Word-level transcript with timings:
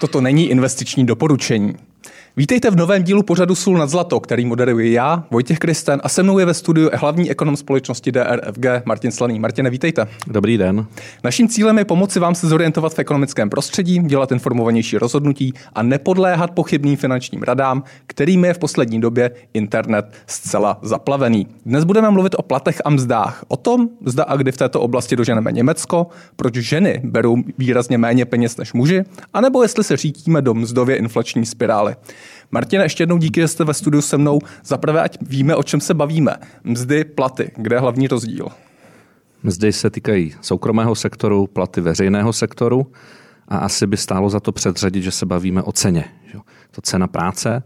Toto 0.00 0.20
není 0.20 0.50
investiční 0.50 1.06
doporučení. 1.06 1.87
Vítejte 2.38 2.70
v 2.70 2.76
novém 2.76 3.02
dílu 3.02 3.22
pořadu 3.22 3.54
Sůl 3.54 3.78
nad 3.78 3.90
zlato, 3.90 4.20
který 4.20 4.46
moderuji 4.46 4.92
já, 4.92 5.24
Vojtěch 5.30 5.58
Kristen, 5.58 6.00
a 6.04 6.08
se 6.08 6.22
mnou 6.22 6.38
je 6.38 6.44
ve 6.46 6.54
studiu 6.54 6.90
hlavní 6.94 7.30
ekonom 7.30 7.56
společnosti 7.56 8.12
DRFG 8.12 8.66
Martin 8.84 9.12
Slaný. 9.12 9.38
Martine, 9.38 9.70
vítejte. 9.70 10.06
Dobrý 10.26 10.58
den. 10.58 10.86
Naším 11.24 11.48
cílem 11.48 11.78
je 11.78 11.84
pomoci 11.84 12.20
vám 12.20 12.34
se 12.34 12.48
zorientovat 12.48 12.94
v 12.94 12.98
ekonomickém 12.98 13.50
prostředí, 13.50 13.98
dělat 13.98 14.32
informovanější 14.32 14.98
rozhodnutí 14.98 15.52
a 15.72 15.82
nepodléhat 15.82 16.50
pochybným 16.50 16.96
finančním 16.96 17.42
radám, 17.42 17.82
kterými 18.06 18.46
je 18.48 18.54
v 18.54 18.58
poslední 18.58 19.00
době 19.00 19.30
internet 19.54 20.06
zcela 20.26 20.78
zaplavený. 20.82 21.46
Dnes 21.66 21.84
budeme 21.84 22.10
mluvit 22.10 22.34
o 22.38 22.42
platech 22.42 22.82
a 22.84 22.90
mzdách, 22.90 23.44
o 23.48 23.56
tom, 23.56 23.88
zda 24.06 24.24
a 24.24 24.36
kdy 24.36 24.52
v 24.52 24.56
této 24.56 24.80
oblasti 24.80 25.16
doženeme 25.16 25.52
Německo, 25.52 26.06
proč 26.36 26.54
ženy 26.54 27.00
berou 27.04 27.36
výrazně 27.58 27.98
méně 27.98 28.24
peněz 28.24 28.56
než 28.56 28.72
muži, 28.72 29.04
anebo 29.34 29.62
jestli 29.62 29.84
se 29.84 29.96
řítíme 29.96 30.42
do 30.42 30.54
mzdově 30.54 30.96
inflační 30.96 31.46
spirály. 31.46 31.96
Martina, 32.50 32.82
ještě 32.82 33.02
jednou 33.02 33.18
díky, 33.18 33.40
že 33.40 33.48
jste 33.48 33.64
ve 33.64 33.74
studiu 33.74 34.02
se 34.02 34.18
mnou. 34.18 34.38
Zaprvé, 34.64 35.02
ať 35.02 35.18
víme, 35.20 35.56
o 35.56 35.62
čem 35.62 35.80
se 35.80 35.94
bavíme. 35.94 36.36
Mzdy, 36.64 37.04
platy, 37.04 37.50
kde 37.56 37.76
je 37.76 37.80
hlavní 37.80 38.08
rozdíl? 38.08 38.48
Mzdy 39.42 39.72
se 39.72 39.90
týkají 39.90 40.34
soukromého 40.40 40.94
sektoru, 40.94 41.46
platy 41.46 41.80
veřejného 41.80 42.32
sektoru 42.32 42.92
a 43.48 43.58
asi 43.58 43.86
by 43.86 43.96
stálo 43.96 44.30
za 44.30 44.40
to 44.40 44.52
předřadit, 44.52 45.02
že 45.02 45.10
se 45.10 45.26
bavíme 45.26 45.62
o 45.62 45.72
ceně. 45.72 46.04
To 46.70 46.80
cena 46.80 47.06
práce, 47.06 47.62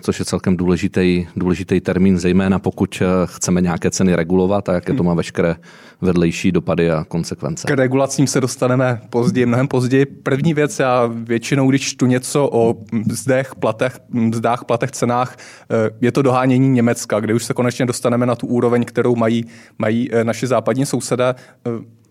což 0.00 0.18
je 0.18 0.24
celkem 0.24 0.56
důležitý, 0.56 1.26
důležitý 1.36 1.80
termín, 1.80 2.18
zejména 2.18 2.58
pokud 2.58 3.02
eh, 3.02 3.06
chceme 3.24 3.60
nějaké 3.60 3.90
ceny 3.90 4.14
regulovat 4.14 4.68
a 4.68 4.72
jaké 4.72 4.92
to 4.92 5.02
má 5.02 5.14
veškeré 5.14 5.56
vedlejší 6.00 6.52
dopady 6.52 6.90
a 6.90 7.04
konsekvence. 7.04 7.66
K 7.66 7.70
regulacím 7.70 8.26
se 8.26 8.40
dostaneme 8.40 9.00
později, 9.10 9.46
mnohem 9.46 9.68
později. 9.68 10.06
První 10.06 10.54
věc, 10.54 10.78
já 10.78 11.06
většinou, 11.06 11.70
když 11.70 11.94
tu 11.94 12.06
něco 12.06 12.50
o 12.52 12.74
mzdech, 12.92 13.54
platech, 13.54 13.98
mzdách, 14.10 14.64
platech, 14.64 14.90
cenách, 14.90 15.36
eh, 15.70 15.90
je 16.00 16.12
to 16.12 16.22
dohánění 16.22 16.68
Německa, 16.68 17.20
kde 17.20 17.34
už 17.34 17.44
se 17.44 17.54
konečně 17.54 17.86
dostaneme 17.86 18.26
na 18.26 18.34
tu 18.34 18.46
úroveň, 18.46 18.84
kterou 18.84 19.16
mají, 19.16 19.44
mají 19.78 20.08
eh, 20.12 20.24
naši 20.24 20.46
západní 20.46 20.86
sousedé. 20.86 21.34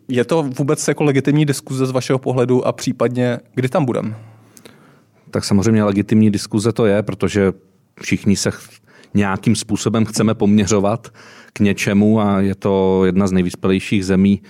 Je 0.07 0.25
to 0.25 0.43
vůbec 0.43 0.87
jako 0.87 1.03
legitimní 1.03 1.45
diskuze 1.45 1.85
z 1.85 1.91
vašeho 1.91 2.19
pohledu 2.19 2.67
a 2.67 2.71
případně 2.71 3.39
kdy 3.55 3.69
tam 3.69 3.85
budeme? 3.85 4.15
Tak 5.37 5.45
samozřejmě 5.45 5.83
legitimní 5.83 6.31
diskuze 6.31 6.73
to 6.73 6.85
je, 6.85 7.03
protože 7.03 7.53
všichni 8.01 8.35
se 8.35 8.51
nějakým 9.13 9.55
způsobem 9.55 10.05
chceme 10.05 10.33
poměřovat 10.33 11.07
k 11.53 11.59
něčemu 11.59 12.21
a 12.21 12.41
je 12.41 12.55
to 12.55 13.05
jedna 13.05 13.27
z 13.27 13.31
nejvyspělejších 13.31 14.05
zemí 14.05 14.41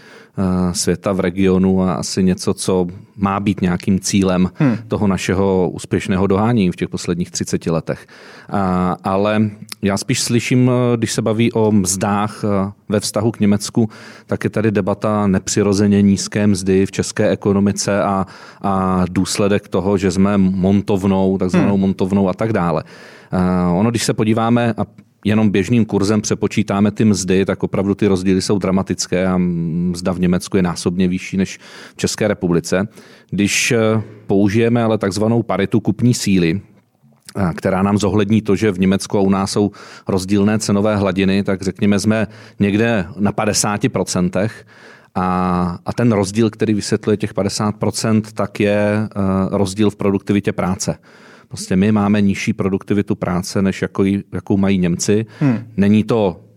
světa 0.71 1.11
v 1.11 1.19
regionu 1.19 1.81
a 1.81 1.93
asi 1.93 2.23
něco, 2.23 2.53
co 2.53 2.87
má 3.17 3.39
být 3.39 3.61
nějakým 3.61 3.99
cílem 3.99 4.49
hmm. 4.55 4.77
toho 4.87 5.07
našeho 5.07 5.69
úspěšného 5.69 6.27
dohání 6.27 6.71
v 6.71 6.75
těch 6.75 6.89
posledních 6.89 7.31
30 7.31 7.65
letech. 7.65 8.07
A, 8.49 8.97
ale 9.03 9.49
já 9.81 9.97
spíš 9.97 10.21
slyším, 10.21 10.71
eh, 10.71 10.97
když 10.97 11.11
se 11.11 11.21
baví 11.21 11.51
o 11.51 11.71
mzdách 11.71 12.43
eh, 12.43 12.71
ve 12.89 12.99
vztahu 12.99 13.31
k 13.31 13.39
Německu, 13.39 13.89
tak 14.25 14.43
je 14.43 14.49
tady 14.49 14.71
debata 14.71 15.27
nepřirozeně 15.27 16.01
nízké 16.01 16.47
mzdy 16.47 16.85
v 16.85 16.91
české 16.91 17.29
ekonomice 17.29 18.03
a, 18.03 18.25
a 18.61 19.05
důsledek 19.09 19.67
toho, 19.67 19.97
že 19.97 20.11
jsme 20.11 20.37
montovnou, 20.37 21.37
takzvanou 21.37 21.73
hmm. 21.73 21.81
montovnou 21.81 22.29
a 22.29 22.33
tak 22.33 22.53
dále. 22.53 22.83
Ono, 23.73 23.89
když 23.89 24.03
se 24.03 24.13
podíváme, 24.13 24.73
a 24.77 24.85
jenom 25.25 25.49
běžným 25.49 25.85
kurzem 25.85 26.21
přepočítáme 26.21 26.91
ty 26.91 27.05
mzdy, 27.05 27.45
tak 27.45 27.63
opravdu 27.63 27.95
ty 27.95 28.07
rozdíly 28.07 28.41
jsou 28.41 28.59
dramatické 28.59 29.27
a 29.27 29.37
mzda 29.37 30.11
v 30.11 30.19
Německu 30.19 30.57
je 30.57 30.63
násobně 30.63 31.07
vyšší 31.07 31.37
než 31.37 31.59
v 31.93 31.97
České 31.97 32.27
republice. 32.27 32.87
Když 33.29 33.71
eh, 33.71 34.01
použijeme 34.27 34.83
ale 34.83 34.97
takzvanou 34.97 35.43
paritu 35.43 35.79
kupní 35.79 36.13
síly, 36.13 36.61
eh, 37.37 37.53
která 37.55 37.83
nám 37.83 37.97
zohlední 37.97 38.41
to, 38.41 38.55
že 38.55 38.71
v 38.71 38.79
Německu 38.79 39.17
a 39.17 39.21
u 39.21 39.29
nás 39.29 39.51
jsou 39.51 39.71
rozdílné 40.07 40.59
cenové 40.59 40.95
hladiny, 40.95 41.43
tak 41.43 41.61
řekněme, 41.61 41.99
jsme 41.99 42.27
někde 42.59 43.05
na 43.19 43.31
50%. 43.31 44.49
A, 45.15 45.79
a 45.85 45.93
ten 45.93 46.11
rozdíl, 46.11 46.49
který 46.49 46.73
vysvětluje 46.73 47.17
těch 47.17 47.33
50%, 47.33 48.21
tak 48.33 48.59
je 48.59 49.07
uh, 49.15 49.57
rozdíl 49.57 49.89
v 49.89 49.95
produktivitě 49.95 50.51
práce. 50.51 50.97
Prostě 51.47 51.75
my 51.75 51.91
máme 51.91 52.21
nižší 52.21 52.53
produktivitu 52.53 53.15
práce, 53.15 53.61
než 53.61 53.81
jako, 53.81 54.03
jakou 54.33 54.57
mají 54.57 54.77
Němci. 54.77 55.25
Hmm. 55.39 55.59
Není 55.77 56.03
to 56.03 56.47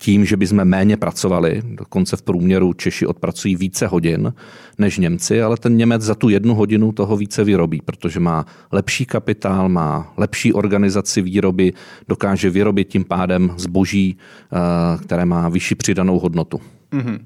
tím, 0.00 0.24
že 0.24 0.36
bychom 0.36 0.64
méně 0.64 0.96
pracovali, 0.96 1.62
dokonce 1.64 2.16
v 2.16 2.22
průměru 2.22 2.72
Češi 2.72 3.06
odpracují 3.06 3.56
více 3.56 3.86
hodin 3.86 4.34
než 4.78 4.98
Němci, 4.98 5.42
ale 5.42 5.56
ten 5.56 5.76
Němec 5.76 6.02
za 6.02 6.14
tu 6.14 6.28
jednu 6.28 6.54
hodinu 6.54 6.92
toho 6.92 7.16
více 7.16 7.44
vyrobí, 7.44 7.80
protože 7.84 8.20
má 8.20 8.46
lepší 8.72 9.06
kapitál, 9.06 9.68
má 9.68 10.12
lepší 10.16 10.52
organizaci 10.52 11.22
výroby, 11.22 11.72
dokáže 12.08 12.50
vyrobit 12.50 12.88
tím 12.88 13.04
pádem 13.04 13.54
zboží, 13.56 14.16
eh, 14.16 14.98
které 15.04 15.24
má 15.24 15.48
vyšší 15.48 15.74
přidanou 15.74 16.18
hodnotu. 16.18 16.60
Mm-hmm. 16.92 17.18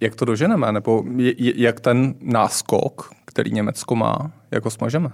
Jak 0.00 0.14
to 0.14 0.24
doženeme? 0.24 0.72
Nebo 0.72 1.04
jak 1.36 1.80
ten 1.80 2.14
náskok, 2.20 3.10
který 3.24 3.52
Německo 3.52 3.96
má, 3.96 4.32
jako 4.50 4.70
smažeme? 4.70 5.08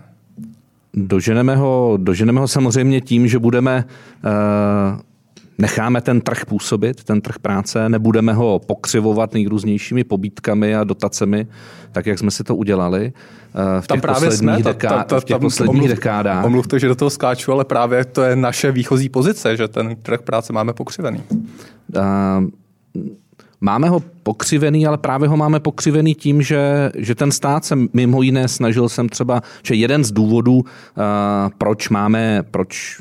Doženeme 0.95 1.57
ho, 1.57 1.99
doženeme 2.01 2.41
ho 2.41 2.49
samozřejmě 2.49 3.01
tím, 3.01 3.29
že 3.29 3.39
budeme 3.39 3.85
uh, 4.25 5.01
necháme 5.59 6.01
ten 6.01 6.21
trh 6.21 6.45
působit, 6.47 7.05
ten 7.05 7.21
trh 7.21 7.39
práce, 7.39 7.89
nebudeme 7.89 8.33
ho 8.33 8.59
pokřivovat 8.59 9.35
nejrůznějšími 9.35 10.05
pobítkami 10.05 10.75
a 10.75 10.85
dotacemi, 10.85 11.47
tak 11.93 12.07
jak 12.07 12.19
jsme 12.19 12.31
si 12.31 12.45
to 12.45 12.57
udělali 12.57 13.13
eh, 13.55 13.81
v 13.81 13.87
těch 13.87 14.01
právě 14.01 14.31
posledních, 14.31 14.65
jsme, 14.65 14.73
deká- 14.73 14.89
ta, 14.89 15.05
ta, 15.05 15.21
v 15.21 15.25
těch 15.25 15.39
posledních 15.39 15.83
omluv, 15.83 15.89
dekádách. 15.89 16.45
Omluvte, 16.45 16.79
že 16.79 16.89
do 16.89 16.95
toho 16.95 17.11
skáču, 17.11 17.53
ale 17.53 17.65
právě 17.65 18.05
to 18.05 18.23
je 18.23 18.37
naše 18.37 18.73
výchozí 18.73 19.09
pozice, 19.09 19.57
že 19.57 19.69
ten 19.69 19.97
trh 20.03 20.23
práce 20.23 20.53
máme 20.53 20.73
pokřivený. 20.73 21.23
Uh, 21.97 22.03
Máme 23.65 23.89
ho 23.89 24.03
pokřivený, 24.23 24.87
ale 24.87 24.99
právě 24.99 25.29
ho 25.29 25.37
máme 25.37 25.61
pokřivený 25.61 26.15
tím, 26.15 26.43
že, 26.43 26.93
že 26.97 27.15
ten 27.15 27.33
stát 27.33 27.65
se 27.65 27.77
mimo 27.93 28.23
jiné 28.23 28.49
snažil 28.49 28.89
jsem 28.89 29.09
třeba, 29.09 29.43
že 29.63 29.75
jeden 29.75 30.05
z 30.05 30.13
důvodů, 30.13 30.55
uh, 30.55 30.65
proč 31.59 31.89
máme, 31.89 32.43
proč 32.51 33.01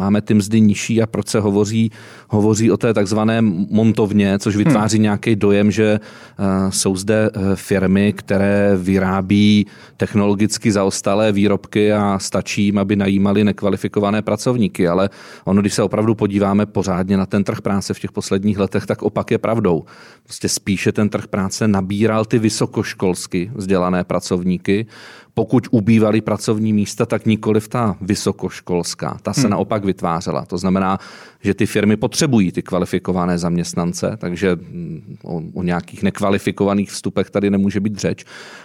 máme 0.00 0.20
ty 0.20 0.34
mzdy 0.34 0.60
nižší 0.60 1.02
a 1.02 1.06
proč 1.06 1.28
se 1.28 1.40
hovoří, 1.40 1.90
hovoří 2.28 2.70
o 2.70 2.76
té 2.76 2.94
takzvané 2.94 3.42
montovně, 3.70 4.38
což 4.38 4.56
vytváří 4.56 4.96
hmm. 4.96 5.02
nějaký 5.02 5.36
dojem, 5.36 5.70
že 5.70 6.00
uh, 6.00 6.70
jsou 6.70 6.96
zde 6.96 7.30
uh, 7.30 7.42
firmy, 7.54 8.12
které 8.12 8.76
vyrábí 8.76 9.66
technologicky 9.96 10.72
zaostalé 10.72 11.32
výrobky 11.32 11.92
a 11.92 12.18
stačí 12.18 12.64
jim, 12.64 12.78
aby 12.78 12.96
najímali 12.96 13.44
nekvalifikované 13.44 14.22
pracovníky. 14.22 14.88
Ale 14.88 15.10
ono, 15.44 15.60
když 15.60 15.74
se 15.74 15.82
opravdu 15.82 16.14
podíváme 16.14 16.66
pořádně 16.66 17.16
na 17.16 17.26
ten 17.26 17.44
trh 17.44 17.60
práce 17.60 17.94
v 17.94 18.00
těch 18.00 18.12
posledních 18.12 18.58
letech, 18.58 18.86
tak 18.86 19.02
opak 19.02 19.30
je 19.30 19.38
pravdou. 19.38 19.84
Prostě 20.24 20.48
spíše 20.48 20.92
ten 20.92 21.08
trh 21.08 21.28
práce 21.28 21.68
nabíral 21.68 22.24
ty 22.24 22.38
vysokoškolsky 22.38 23.50
vzdělané 23.54 24.04
pracovníky, 24.04 24.86
pokud 25.34 25.68
ubývaly 25.70 26.20
pracovní 26.20 26.72
místa, 26.72 27.06
tak 27.06 27.26
nikoli 27.26 27.60
v 27.60 27.68
ta 27.68 27.96
vysokoškolská. 28.00 29.18
Ta 29.22 29.32
se 29.32 29.40
hmm. 29.40 29.50
naopak 29.50 29.84
vytvářela. 29.90 30.44
To 30.44 30.58
znamená, 30.58 30.98
že 31.42 31.54
ty 31.54 31.66
firmy 31.66 31.96
potřebují 31.96 32.52
ty 32.52 32.62
kvalifikované 32.62 33.38
zaměstnance, 33.38 34.16
takže 34.18 34.56
mm, 34.56 35.16
o, 35.24 35.42
o 35.54 35.62
nějakých 35.62 36.02
nekvalifikovaných 36.02 36.90
vstupech 36.90 37.30
tady 37.30 37.50
nemůže 37.50 37.80
být 37.80 37.98
řeč. 37.98 38.24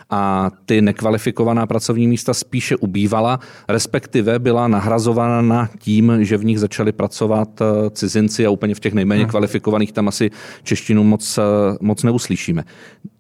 A 0.10 0.52
ty 0.66 0.82
nekvalifikovaná 0.82 1.66
pracovní 1.66 2.08
místa 2.08 2.34
spíše 2.34 2.76
ubývala, 2.76 3.40
respektive 3.68 4.40
byla 4.40 4.68
nahrazována 4.68 5.70
tím, 5.80 6.18
že 6.20 6.38
v 6.38 6.46
nich 6.46 6.60
začali 6.60 6.92
pracovat 6.92 7.62
eh, 7.62 7.90
cizinci 7.90 8.46
a 8.46 8.50
úplně 8.50 8.76
v 8.76 8.80
těch 8.80 8.94
nejméně 8.94 9.24
hmm. 9.24 9.30
kvalifikovaných 9.30 9.92
tam 9.92 10.08
asi 10.08 10.32
češtinu 10.64 11.04
moc, 11.04 11.38
eh, 11.38 11.42
moc 11.82 12.04
neuslyšíme. 12.04 12.64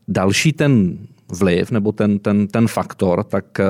Další 0.07 0.53
ten 0.53 0.97
vliv 1.31 1.71
nebo 1.71 1.91
ten, 1.91 2.19
ten, 2.19 2.47
ten 2.47 2.67
faktor, 2.67 3.23
tak 3.23 3.59
eh, 3.59 3.65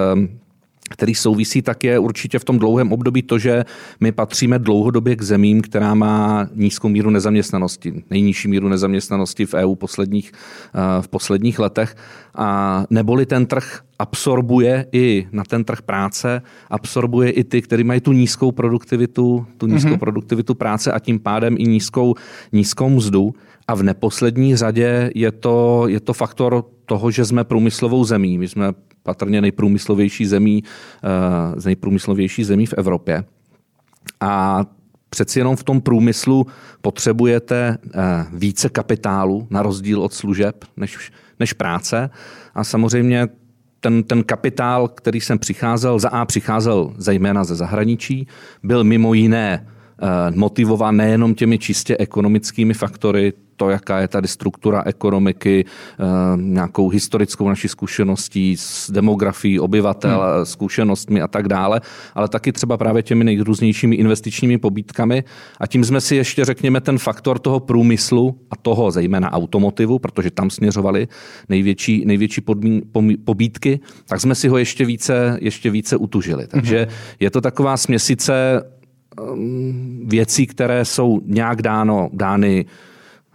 který 0.90 1.16
souvisí, 1.16 1.62
tak 1.62 1.84
je 1.84 2.00
určitě 2.00 2.40
v 2.40 2.44
tom 2.44 2.60
dlouhém 2.60 2.92
období 2.92 3.22
to, 3.22 3.40
že 3.40 3.66
my 4.00 4.12
patříme 4.12 4.60
dlouhodobě 4.60 5.16
k 5.16 5.22
zemím, 5.22 5.62
která 5.62 5.94
má 5.94 6.48
nízkou 6.56 6.90
míru 6.90 7.10
nezaměstnanosti, 7.10 8.04
nejnižší 8.10 8.48
míru 8.48 8.70
nezaměstnanosti 8.70 9.46
v 9.46 9.54
EU 9.54 9.76
posledních, 9.76 10.32
eh, 10.32 11.02
v 11.02 11.08
posledních 11.08 11.60
letech. 11.60 11.96
A 12.36 12.84
neboli 12.90 13.26
ten 13.26 13.46
trh 13.46 13.80
absorbuje 14.00 14.86
i 14.92 15.28
na 15.32 15.44
ten 15.44 15.64
trh 15.64 15.82
práce, 15.82 16.42
absorbuje 16.70 17.32
i 17.32 17.44
ty, 17.44 17.62
kteří 17.62 17.84
mají 17.84 18.02
tu 18.02 18.12
nízkou 18.12 18.52
produktivitu, 18.52 19.46
tu 19.58 19.68
nízkou 19.68 19.90
mm-hmm. 19.90 19.98
produktivitu 19.98 20.56
práce 20.56 20.92
a 20.92 21.00
tím 21.00 21.20
pádem 21.20 21.56
i 21.58 21.64
nízkou, 21.64 22.16
nízkou 22.52 22.90
mzdu. 22.90 23.34
A 23.68 23.76
v 23.76 23.84
neposlední 23.84 24.56
řadě 24.56 25.12
je 25.16 25.32
to, 25.32 25.84
je 25.88 26.00
to 26.00 26.14
faktor 26.14 26.64
toho, 26.86 27.12
že 27.12 27.26
jsme 27.26 27.44
průmyslovou 27.44 28.04
zemí. 28.04 28.38
My 28.38 28.48
jsme 28.48 28.74
patrně 29.06 29.42
nejprůmyslovější 29.42 30.26
zemí, 30.26 30.64
eh, 30.64 31.62
z 31.62 31.66
nejprůmyslovější 31.66 32.44
zemí 32.44 32.66
v 32.66 32.74
Evropě. 32.78 33.24
A 34.20 34.64
přeci 35.10 35.40
jenom 35.40 35.56
v 35.56 35.64
tom 35.64 35.82
průmyslu 35.82 36.48
potřebujete 36.82 37.78
eh, 37.78 38.26
více 38.34 38.70
kapitálu 38.70 39.48
na 39.50 39.62
rozdíl 39.62 40.02
od 40.02 40.14
služeb 40.14 40.66
než, 40.78 41.12
než 41.40 41.54
práce. 41.54 42.10
A 42.56 42.64
samozřejmě 42.64 43.28
ten, 43.80 44.04
ten 44.04 44.24
kapitál, 44.24 44.88
který 44.88 45.22
jsem 45.22 45.40
přicházel, 45.40 46.00
za 46.00 46.10
A 46.10 46.26
přicházel 46.26 46.94
zejména 46.98 47.44
ze 47.44 47.56
zahraničí, 47.56 48.28
byl 48.64 48.84
mimo 48.84 49.14
jiné 49.14 49.68
Eh, 50.02 50.32
motivován 50.36 50.98
nejenom 50.98 51.36
těmi 51.36 51.58
čistě 51.58 51.98
ekonomickými 51.98 52.74
faktory, 52.74 53.34
to, 53.56 53.70
jaká 53.70 54.00
je 54.00 54.08
tady 54.08 54.28
struktura 54.28 54.84
ekonomiky, 54.86 55.66
eh, 55.66 56.04
nějakou 56.36 56.90
historickou 56.90 57.50
naší 57.50 57.68
zkušeností 57.68 58.58
s 58.58 58.92
demografií 58.92 59.60
obyvatel, 59.60 60.22
hmm. 60.22 60.46
zkušenostmi 60.46 61.22
a 61.22 61.28
tak 61.28 61.48
dále, 61.48 61.82
ale 62.14 62.28
taky 62.28 62.52
třeba 62.52 62.78
právě 62.78 63.04
těmi 63.04 63.24
nejrůznějšími 63.24 63.96
investičními 63.96 64.58
pobítkami. 64.58 65.24
A 65.60 65.68
tím 65.68 65.84
jsme 65.84 66.02
si 66.02 66.16
ještě, 66.16 66.46
řekněme, 66.46 66.82
ten 66.82 66.98
faktor 66.98 67.40
toho 67.40 67.60
průmyslu 67.60 68.40
a 68.52 68.56
toho 68.56 68.92
zejména 68.92 69.32
automotivu, 69.32 70.00
protože 70.00 70.32
tam 70.32 70.50
směřovaly 70.50 71.08
největší, 71.50 72.06
největší 72.06 72.42
podmín, 72.42 72.82
pobídky, 73.26 73.80
tak 74.06 74.22
jsme 74.22 74.36
si 74.36 74.48
ho 74.48 74.58
ještě 74.58 74.86
více, 74.86 75.38
ještě 75.42 75.70
více 75.70 75.98
utužili. 75.98 76.48
Takže 76.48 76.78
hmm. 76.78 76.96
je 77.20 77.30
to 77.30 77.42
taková 77.42 77.78
směsice 77.78 78.62
Um, 79.22 80.02
věcí, 80.08 80.48
které 80.48 80.86
jsou 80.86 81.22
nějak 81.26 81.62
dáno, 81.62 82.10
dány 82.14 82.66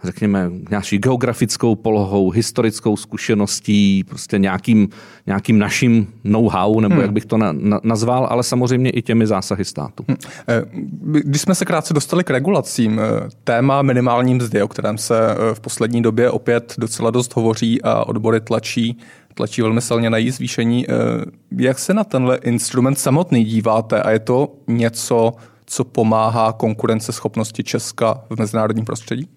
řekněme, 0.03 0.51
nějakou 0.69 0.97
geografickou 0.97 1.75
polohou, 1.75 2.29
historickou 2.29 2.97
zkušeností, 2.97 4.03
prostě 4.03 4.39
nějakým, 4.39 4.89
nějakým 5.25 5.59
naším 5.59 6.07
know-how, 6.23 6.79
nebo 6.79 6.93
hmm. 6.95 7.01
jak 7.01 7.11
bych 7.11 7.25
to 7.25 7.37
na, 7.37 7.51
na, 7.51 7.79
nazval, 7.83 8.27
ale 8.29 8.43
samozřejmě 8.43 8.89
i 8.89 9.01
těmi 9.01 9.27
zásahy 9.27 9.65
státu. 9.65 10.05
Hmm. 10.07 10.17
Eh, 10.47 10.61
když 11.01 11.41
jsme 11.41 11.55
se 11.55 11.65
krátce 11.65 11.93
dostali 11.93 12.23
k 12.23 12.29
regulacím, 12.29 12.99
eh, 12.99 13.29
téma 13.43 13.81
minimální 13.81 14.33
mzdy, 14.33 14.63
o 14.63 14.67
kterém 14.67 14.97
se 14.97 15.31
eh, 15.31 15.55
v 15.55 15.59
poslední 15.59 16.01
době 16.01 16.29
opět 16.29 16.75
docela 16.77 17.11
dost 17.11 17.35
hovoří 17.35 17.81
a 17.81 18.07
odbory 18.07 18.39
tlačí, 18.39 18.97
tlačí 19.33 19.61
velmi 19.61 19.81
silně 19.81 20.09
na 20.09 20.17
její 20.17 20.31
zvýšení. 20.31 20.85
Jak 21.57 21.79
se 21.79 21.93
na 21.93 22.03
tenhle 22.03 22.37
instrument 22.37 22.99
samotný 22.99 23.43
díváte 23.43 24.01
a 24.01 24.11
je 24.11 24.19
to 24.19 24.53
něco, 24.67 25.33
co 25.65 25.83
pomáhá 25.83 26.51
konkurenceschopnosti 26.51 27.63
Česka 27.63 28.23
v 28.29 28.39
mezinárodním 28.39 28.85
prostředí? 28.85 29.29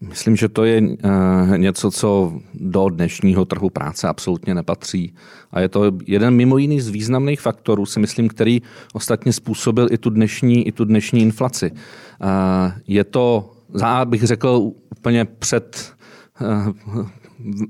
Myslím, 0.00 0.36
že 0.36 0.48
to 0.48 0.64
je 0.64 0.82
eh, 0.82 1.58
něco, 1.58 1.90
co 1.90 2.32
do 2.54 2.88
dnešního 2.88 3.44
trhu 3.44 3.70
práce 3.70 4.08
absolutně 4.08 4.54
nepatří. 4.54 5.14
A 5.50 5.60
je 5.60 5.68
to 5.68 5.92
jeden 6.06 6.34
mimo 6.34 6.58
jiný 6.58 6.80
z 6.80 6.88
významných 6.88 7.40
faktorů, 7.40 7.86
si 7.86 8.00
myslím, 8.00 8.28
který 8.28 8.62
ostatně 8.92 9.32
způsobil 9.32 9.86
i 9.90 9.98
tu 9.98 10.10
dnešní, 10.10 10.66
i 10.66 10.72
tu 10.72 10.84
dnešní 10.84 11.20
inflaci. 11.20 11.70
Eh, 11.72 12.72
je 12.86 13.04
to, 13.04 13.52
já 13.80 14.04
bych 14.04 14.22
řekl, 14.22 14.72
úplně 14.98 15.24
před 15.24 15.92
eh, 16.40 16.72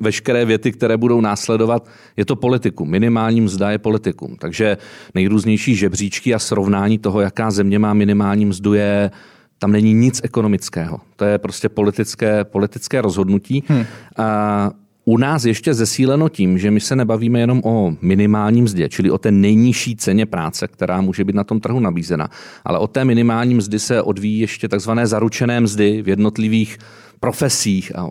veškeré 0.00 0.44
věty, 0.44 0.72
které 0.72 0.96
budou 0.96 1.20
následovat, 1.20 1.88
je 2.16 2.24
to 2.24 2.36
politikum. 2.36 2.90
Minimální 2.90 3.40
mzda 3.40 3.70
je 3.70 3.78
politikum. 3.78 4.36
Takže 4.36 4.76
nejrůznější 5.14 5.74
žebříčky 5.74 6.34
a 6.34 6.38
srovnání 6.38 6.98
toho, 6.98 7.20
jaká 7.20 7.50
země 7.50 7.78
má 7.78 7.94
minimální 7.94 8.46
mzdu, 8.46 8.74
je 8.74 9.10
tam 9.58 9.72
není 9.72 9.94
nic 9.94 10.20
ekonomického. 10.24 11.00
To 11.16 11.24
je 11.24 11.38
prostě 11.38 11.68
politické, 11.68 12.44
politické 12.44 13.00
rozhodnutí. 13.00 13.64
Hmm. 13.66 13.84
A 14.16 14.70
u 15.04 15.16
nás 15.16 15.44
ještě 15.44 15.74
zesíleno 15.74 16.28
tím, 16.28 16.58
že 16.58 16.70
my 16.70 16.80
se 16.80 16.96
nebavíme 16.96 17.40
jenom 17.40 17.60
o 17.64 17.92
minimálním 18.00 18.64
mzdě, 18.64 18.88
čili 18.88 19.10
o 19.10 19.18
té 19.18 19.30
nejnižší 19.30 19.96
ceně 19.96 20.26
práce, 20.26 20.68
která 20.68 21.00
může 21.00 21.24
být 21.24 21.36
na 21.36 21.44
tom 21.44 21.60
trhu 21.60 21.80
nabízena, 21.80 22.28
ale 22.64 22.78
o 22.78 22.86
té 22.86 23.04
minimální 23.04 23.54
mzdy 23.54 23.78
se 23.78 24.02
odvíjí 24.02 24.38
ještě 24.38 24.68
takzvané 24.68 25.06
zaručené 25.06 25.60
mzdy 25.60 26.02
v 26.02 26.08
jednotlivých 26.08 26.78
profesích 27.20 27.92
a 27.94 28.04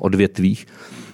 odvětvích. 0.00 0.66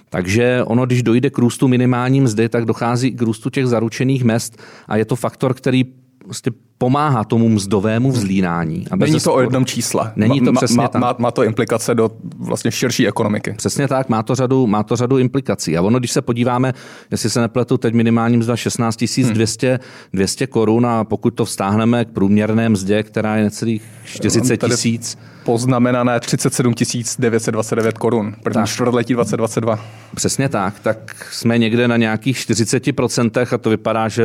Takže 0.09 0.63
ono, 0.65 0.85
když 0.85 1.03
dojde 1.03 1.29
k 1.29 1.37
růstu 1.37 1.67
minimální 1.67 2.21
mzdy, 2.21 2.49
tak 2.49 2.65
dochází 2.65 3.11
k 3.11 3.21
růstu 3.21 3.49
těch 3.49 3.67
zaručených 3.67 4.23
mest 4.23 4.61
a 4.87 4.97
je 4.97 5.05
to 5.05 5.15
faktor, 5.15 5.53
který 5.53 5.83
prostě 6.17 6.51
pomáhá 6.81 7.23
tomu 7.23 7.49
mzdovému 7.49 8.11
vzlínání. 8.11 8.85
A 8.91 8.95
Není 8.95 9.19
to 9.19 9.33
o 9.33 9.41
jednom 9.41 9.65
čísle. 9.65 10.11
Není 10.15 10.41
to 10.41 10.53
přesně 10.53 10.77
má, 10.77 10.89
má, 10.97 11.15
má 11.17 11.31
to 11.31 11.43
implikace 11.43 11.95
do 11.95 12.11
vlastně 12.37 12.71
širší 12.71 13.07
ekonomiky. 13.07 13.53
Přesně 13.57 13.87
tak, 13.87 14.09
má 14.09 14.23
to, 14.23 14.35
řadu, 14.35 14.67
má 14.67 14.83
to 14.83 14.95
řadu 14.95 15.17
implikací. 15.17 15.77
A 15.77 15.81
ono, 15.81 15.99
když 15.99 16.11
se 16.11 16.21
podíváme, 16.21 16.73
jestli 17.11 17.29
se 17.29 17.41
nepletu, 17.41 17.77
teď 17.77 17.93
minimální 17.93 18.37
mzda 18.37 18.55
16 18.55 19.03
200, 19.31 19.69
hmm. 19.69 19.79
200 20.13 20.47
korun 20.47 20.85
a 20.85 21.03
pokud 21.03 21.31
to 21.31 21.45
vztáhneme 21.45 22.05
k 22.05 22.09
průměrné 22.09 22.69
mzdě, 22.69 23.03
která 23.03 23.35
je 23.35 23.43
necelých 23.43 23.83
40 24.05 24.57
tisíc. 24.57 25.17
Poznamenané 25.43 26.19
37 26.19 26.73
929 27.19 27.97
korun. 27.97 28.35
První 28.43 28.65
čtvrtletí 28.65 29.13
2022. 29.13 29.79
Přesně 30.15 30.49
tak, 30.49 30.79
tak 30.79 31.27
jsme 31.31 31.57
někde 31.57 31.87
na 31.87 31.97
nějakých 31.97 32.37
40% 32.37 33.55
a 33.55 33.57
to 33.57 33.69
vypadá, 33.69 34.07
že 34.07 34.23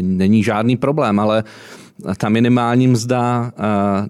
není 0.00 0.44
žádný 0.44 0.76
problém, 0.76 1.20
ale 1.20 1.44
ta 2.16 2.28
minimální 2.28 2.88
mzda 2.88 3.52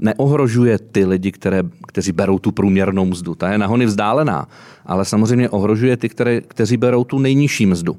neohrožuje 0.01 0.79
ty 0.79 1.05
lidi, 1.05 1.33
které, 1.33 1.63
kteří 1.87 2.13
berou 2.13 2.39
tu 2.39 2.53
průměrnou 2.53 3.05
mzdu. 3.05 3.35
Ta 3.35 3.53
je 3.53 3.59
nahony 3.59 3.87
vzdálená, 3.87 4.49
ale 4.87 5.05
samozřejmě 5.05 5.49
ohrožuje 5.49 5.97
ty, 5.97 6.09
které, 6.09 6.41
kteří 6.41 6.77
berou 6.77 7.05
tu 7.05 7.19
nejnižší 7.19 7.67
mzdu. 7.67 7.97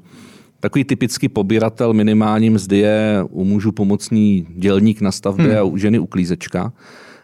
Takový 0.60 0.84
typický 0.84 1.28
pobíratel 1.28 1.92
minimální 1.92 2.50
mzdy 2.50 2.78
je 2.78 3.24
u 3.30 3.44
mužů 3.44 3.72
pomocný 3.72 4.46
dělník 4.56 5.00
na 5.00 5.12
stavbě 5.12 5.46
hmm. 5.46 5.58
a 5.58 5.62
u 5.62 5.76
ženy 5.76 5.98
uklízečka. 5.98 6.72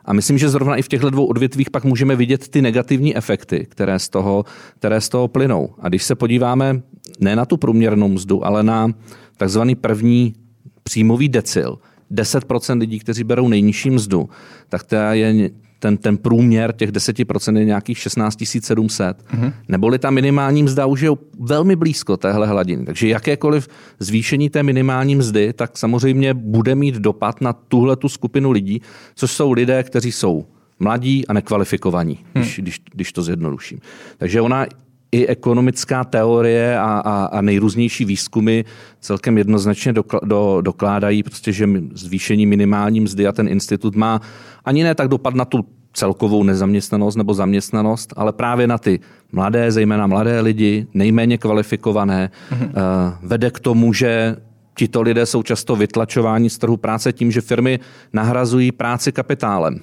A 0.04 0.12
myslím, 0.12 0.38
že 0.38 0.48
zrovna 0.48 0.76
i 0.76 0.82
v 0.82 0.88
těchto 0.88 1.10
dvou 1.10 1.26
odvětvích 1.26 1.70
pak 1.70 1.84
můžeme 1.84 2.16
vidět 2.16 2.48
ty 2.48 2.62
negativní 2.62 3.16
efekty, 3.16 3.66
které 3.68 3.98
z 3.98 4.08
toho, 4.08 4.44
které 4.78 5.00
z 5.00 5.08
toho 5.08 5.28
plynou. 5.28 5.68
A 5.78 5.88
když 5.88 6.02
se 6.02 6.14
podíváme 6.14 6.80
ne 7.20 7.36
na 7.36 7.44
tu 7.44 7.56
průměrnou 7.56 8.08
mzdu, 8.08 8.46
ale 8.46 8.62
na 8.62 8.90
takzvaný 9.36 9.74
první 9.74 10.34
příjmový 10.82 11.28
decil, 11.28 11.78
10% 12.12 12.78
lidí, 12.78 12.98
kteří 12.98 13.24
berou 13.24 13.48
nejnižší 13.48 13.90
mzdu, 13.90 14.28
tak 14.68 14.82
to 14.82 14.96
je 14.96 15.50
ten, 15.78 15.96
ten 15.96 16.16
průměr 16.16 16.72
těch 16.72 16.92
10% 16.92 17.56
je 17.56 17.64
nějakých 17.64 17.98
16 17.98 18.44
700. 18.60 19.16
Mm-hmm. 19.22 19.52
Neboli 19.68 19.98
ta 19.98 20.10
minimální 20.10 20.62
mzda 20.62 20.86
už 20.86 21.00
je 21.00 21.10
velmi 21.40 21.76
blízko 21.76 22.16
téhle 22.16 22.46
hladiny. 22.46 22.84
Takže 22.84 23.08
jakékoliv 23.08 23.68
zvýšení 23.98 24.50
té 24.50 24.62
minimální 24.62 25.16
mzdy, 25.16 25.52
tak 25.52 25.78
samozřejmě 25.78 26.34
bude 26.34 26.74
mít 26.74 26.94
dopad 26.94 27.40
na 27.40 27.52
tuhle 27.52 27.96
tu 27.96 28.08
skupinu 28.08 28.50
lidí, 28.50 28.82
což 29.14 29.30
jsou 29.30 29.52
lidé, 29.52 29.82
kteří 29.82 30.12
jsou 30.12 30.46
mladí 30.78 31.26
a 31.26 31.32
nekvalifikovaní, 31.32 32.14
hmm. 32.14 32.44
když, 32.44 32.58
když, 32.58 32.80
když 32.92 33.12
to 33.12 33.22
zjednoduším. 33.22 33.78
Takže 34.18 34.40
ona 34.40 34.66
i 35.12 35.26
ekonomická 35.26 36.04
teorie 36.04 36.78
a, 36.78 36.84
a, 36.84 37.24
a 37.24 37.40
nejrůznější 37.40 38.04
výzkumy 38.04 38.62
celkem 39.00 39.38
jednoznačně 39.38 39.92
dokl, 39.92 40.20
do, 40.24 40.58
dokládají, 40.60 41.22
prostě, 41.22 41.52
že 41.52 41.68
zvýšení 41.94 42.46
minimální 42.46 43.00
mzdy 43.00 43.26
a 43.26 43.32
ten 43.32 43.48
institut 43.48 43.96
má 43.96 44.20
ani 44.64 44.82
ne 44.84 44.94
tak 44.94 45.08
dopad 45.08 45.34
na 45.34 45.44
tu 45.44 45.64
celkovou 45.92 46.42
nezaměstnanost 46.42 47.16
nebo 47.16 47.34
zaměstnanost, 47.34 48.14
ale 48.16 48.32
právě 48.32 48.66
na 48.66 48.78
ty 48.78 49.00
mladé, 49.32 49.72
zejména 49.72 50.06
mladé 50.06 50.40
lidi, 50.40 50.86
nejméně 50.94 51.38
kvalifikované, 51.38 52.30
mm-hmm. 52.50 52.72
vede 53.22 53.50
k 53.50 53.60
tomu, 53.60 53.92
že 53.92 54.36
tito 54.76 55.02
lidé 55.02 55.26
jsou 55.26 55.42
často 55.42 55.76
vytlačováni 55.76 56.50
z 56.50 56.58
trhu 56.58 56.76
práce 56.76 57.12
tím, 57.12 57.30
že 57.30 57.40
firmy 57.40 57.80
nahrazují 58.12 58.72
práci 58.72 59.12
kapitálem 59.12 59.80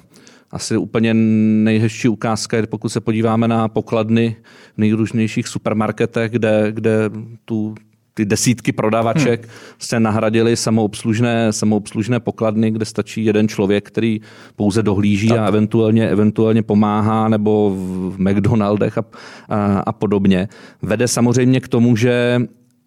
asi 0.55 0.77
úplně 0.77 1.13
nejhezčí 1.13 2.07
ukázka 2.07 2.57
je, 2.57 2.67
pokud 2.67 2.89
se 2.89 2.99
podíváme 2.99 3.47
na 3.47 3.67
pokladny 3.67 4.35
v 4.73 4.77
nejrůznějších 4.77 5.47
supermarketech, 5.47 6.31
kde, 6.31 6.71
kde 6.71 7.09
tu, 7.45 7.75
ty 8.13 8.25
desítky 8.25 8.71
prodavaček 8.71 9.41
hmm. 9.41 9.51
se 9.79 9.99
nahradili 9.99 10.55
samoobslužné, 10.55 11.53
samoobslužné 11.53 12.19
pokladny, 12.19 12.71
kde 12.71 12.85
stačí 12.85 13.25
jeden 13.25 13.47
člověk, 13.47 13.87
který 13.87 14.21
pouze 14.55 14.83
dohlíží 14.83 15.27
tak. 15.27 15.39
a 15.39 15.47
eventuálně, 15.47 16.09
eventuálně 16.09 16.63
pomáhá, 16.63 17.27
nebo 17.27 17.75
v 18.09 18.19
McDonaldech 18.19 18.97
a, 18.97 19.05
a, 19.49 19.79
a 19.79 19.91
podobně. 19.91 20.47
Vede 20.81 21.07
samozřejmě 21.07 21.59
k 21.59 21.67
tomu, 21.67 21.95
že 21.95 22.41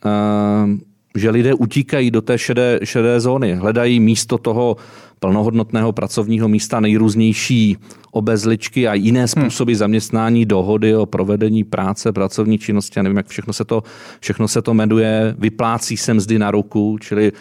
a, 0.05 0.69
že 1.17 1.31
lidé 1.31 1.55
utíkají 1.55 2.11
do 2.11 2.21
té 2.23 2.39
šedé, 2.39 2.81
šedé 2.85 3.21
zóny, 3.21 3.55
hledají 3.55 4.01
místo 4.01 4.39
toho 4.39 4.77
plnohodnotného 5.21 5.93
pracovního 5.93 6.49
místa 6.49 6.81
nejrůznější 6.81 7.77
obezličky 8.11 8.89
a 8.89 8.95
jiné 8.95 9.21
hmm. 9.21 9.29
způsoby 9.29 9.73
hmm. 9.73 9.79
zaměstnání, 9.79 10.47
dohody 10.47 10.97
o 10.97 11.07
provedení 11.07 11.65
práce, 11.65 12.13
pracovní 12.13 12.59
činnosti, 12.59 12.99
já 12.99 13.03
nevím, 13.03 13.17
jak 13.17 13.27
všechno 13.27 13.53
se 13.53 13.65
to, 13.65 13.83
všechno 14.21 14.49
se 14.49 14.63
to 14.63 14.75
jmenuje, 14.75 15.35
vyplácí 15.39 15.97
se 15.97 16.15
mzdy 16.15 16.39
na 16.39 16.51
ruku, 16.51 16.99
čili 17.01 17.33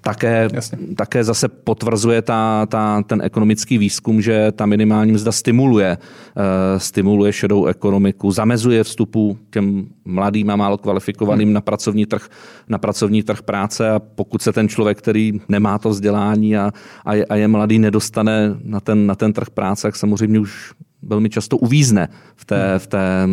také, 0.00 0.48
také 0.96 1.24
zase 1.24 1.48
potvrzuje 1.48 2.22
ta, 2.22 2.66
ta, 2.66 3.02
ten 3.02 3.22
ekonomický 3.22 3.78
výzkum, 3.78 4.22
že 4.22 4.52
ta 4.52 4.66
minimální 4.66 5.12
mzda 5.12 5.32
stimuluje, 5.32 5.98
uh, 5.98 6.78
stimuluje 6.78 7.32
šedou 7.32 7.66
ekonomiku, 7.66 8.30
zamezuje 8.30 8.84
vstupu 8.84 9.38
těm 9.50 9.86
mladým 10.04 10.50
a 10.50 10.56
málo 10.56 10.78
kvalifikovaným 10.78 11.48
hmm. 11.48 11.54
na, 11.54 11.60
pracovní 11.60 12.06
trh, 12.06 12.28
na 12.68 12.78
pracovní 12.78 13.22
trh 13.22 13.42
práce 13.42 13.90
a 13.90 13.98
pokud 13.98 14.42
se 14.42 14.52
ten 14.52 14.68
člověk, 14.68 14.98
který 14.98 15.40
nemá 15.48 15.78
to 15.78 15.88
vzdělání 15.88 16.56
a, 16.56 16.70
a, 17.04 17.14
je, 17.14 17.24
a 17.26 17.36
je 17.36 17.48
mladý, 17.48 17.78
nedostane 17.78 18.54
na 18.64 18.80
ten, 18.80 19.06
na 19.06 19.14
ten 19.14 19.32
trh 19.32 19.50
práce, 19.50 19.82
tak 19.82 19.96
samozřejmě 19.96 20.40
už 20.40 20.72
velmi 21.02 21.30
často 21.30 21.56
uvízne 21.56 22.08
v 22.36 22.44
té, 22.44 22.70
hmm. 22.70 22.78
v 22.78 22.86
té 22.86 23.28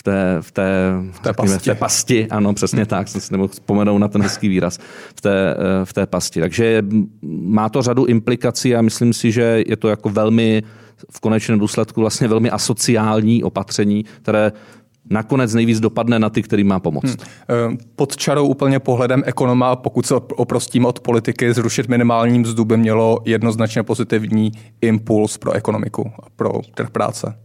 v 0.00 0.02
té, 0.02 0.36
v 0.40 0.52
té, 0.52 0.92
v 1.10 1.20
té, 1.20 1.32
pasti. 1.32 1.58
v 1.58 1.62
té 1.62 1.74
pasti. 1.74 2.26
Ano, 2.30 2.54
přesně 2.54 2.86
tak, 2.86 3.08
jsem 3.08 3.20
si 3.20 3.32
nemohl 3.32 3.48
vzpomenout 3.48 3.98
na 3.98 4.08
ten 4.08 4.22
hezký 4.22 4.48
výraz, 4.48 4.78
v 5.14 5.20
té, 5.20 5.54
eh, 5.54 5.84
v 5.84 5.92
té 5.92 6.06
pasti. 6.06 6.40
Takže 6.40 6.82
má 7.22 7.68
to 7.68 7.82
řadu 7.82 8.04
implikací 8.04 8.76
a 8.76 8.82
myslím 8.82 9.12
si, 9.12 9.32
že 9.32 9.62
je 9.66 9.76
to 9.76 9.88
jako 9.88 10.08
velmi 10.08 10.62
v 11.10 11.20
konečném 11.20 11.58
důsledku 11.58 12.00
vlastně 12.00 12.28
velmi 12.28 12.50
asociální 12.50 13.42
opatření, 13.44 14.04
které 14.22 14.52
nakonec 15.10 15.54
nejvíc 15.54 15.80
dopadne 15.80 16.18
na 16.18 16.30
ty, 16.30 16.42
který 16.42 16.64
má 16.64 16.80
pomoct. 16.80 17.16
Hmm. 17.48 17.78
Pod 17.96 18.16
čarou 18.16 18.46
úplně 18.46 18.78
pohledem 18.78 19.22
ekonoma, 19.26 19.76
pokud 19.76 20.06
se 20.06 20.14
oprostím 20.14 20.84
od 20.84 21.00
politiky, 21.00 21.54
zrušit 21.54 21.88
minimální 21.88 22.38
mzdu 22.38 22.64
by 22.64 22.76
mělo 22.76 23.18
jednoznačně 23.24 23.82
pozitivní 23.82 24.52
impuls 24.80 25.38
pro 25.38 25.52
ekonomiku 25.52 26.12
a 26.22 26.26
pro 26.36 26.52
trh 26.74 26.90
práce. 26.90 27.36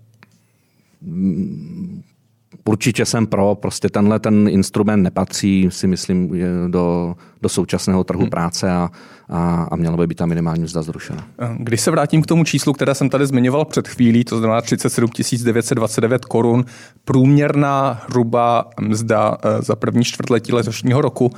Určitě 2.66 3.06
jsem 3.06 3.28
pro, 3.28 3.56
prostě 3.56 3.90
tenhle 3.90 4.20
ten 4.20 4.48
instrument 4.50 5.04
nepatří, 5.04 5.68
si 5.70 5.88
myslím, 5.88 6.42
do, 6.68 7.16
do 7.42 7.50
současného 7.50 8.04
trhu 8.04 8.22
hmm. 8.22 8.30
práce 8.30 8.72
a, 8.72 8.90
a, 9.30 9.68
a 9.72 9.76
mělo 9.76 9.98
by 9.98 10.08
být 10.08 10.16
ta 10.16 10.26
minimální 10.26 10.64
mzda 10.64 10.82
zrušena. 10.82 11.28
Když 11.58 11.82
se 11.82 11.92
vrátím 11.92 12.22
k 12.22 12.26
tomu 12.26 12.44
číslu, 12.44 12.74
které 12.74 12.96
jsem 12.96 13.10
tady 13.10 13.28
zmiňoval 13.28 13.66
před 13.66 13.88
chvílí, 13.88 14.24
to 14.24 14.38
znamená 14.38 14.62
37 14.62 15.10
929 15.44 16.26
korun, 16.26 16.66
průměrná 17.06 18.02
hruba 18.10 18.70
mzda 18.82 19.38
eh, 19.44 19.62
za 19.62 19.76
první 19.76 20.04
čtvrtletí 20.04 20.54
letošního 20.54 21.02
roku, 21.02 21.32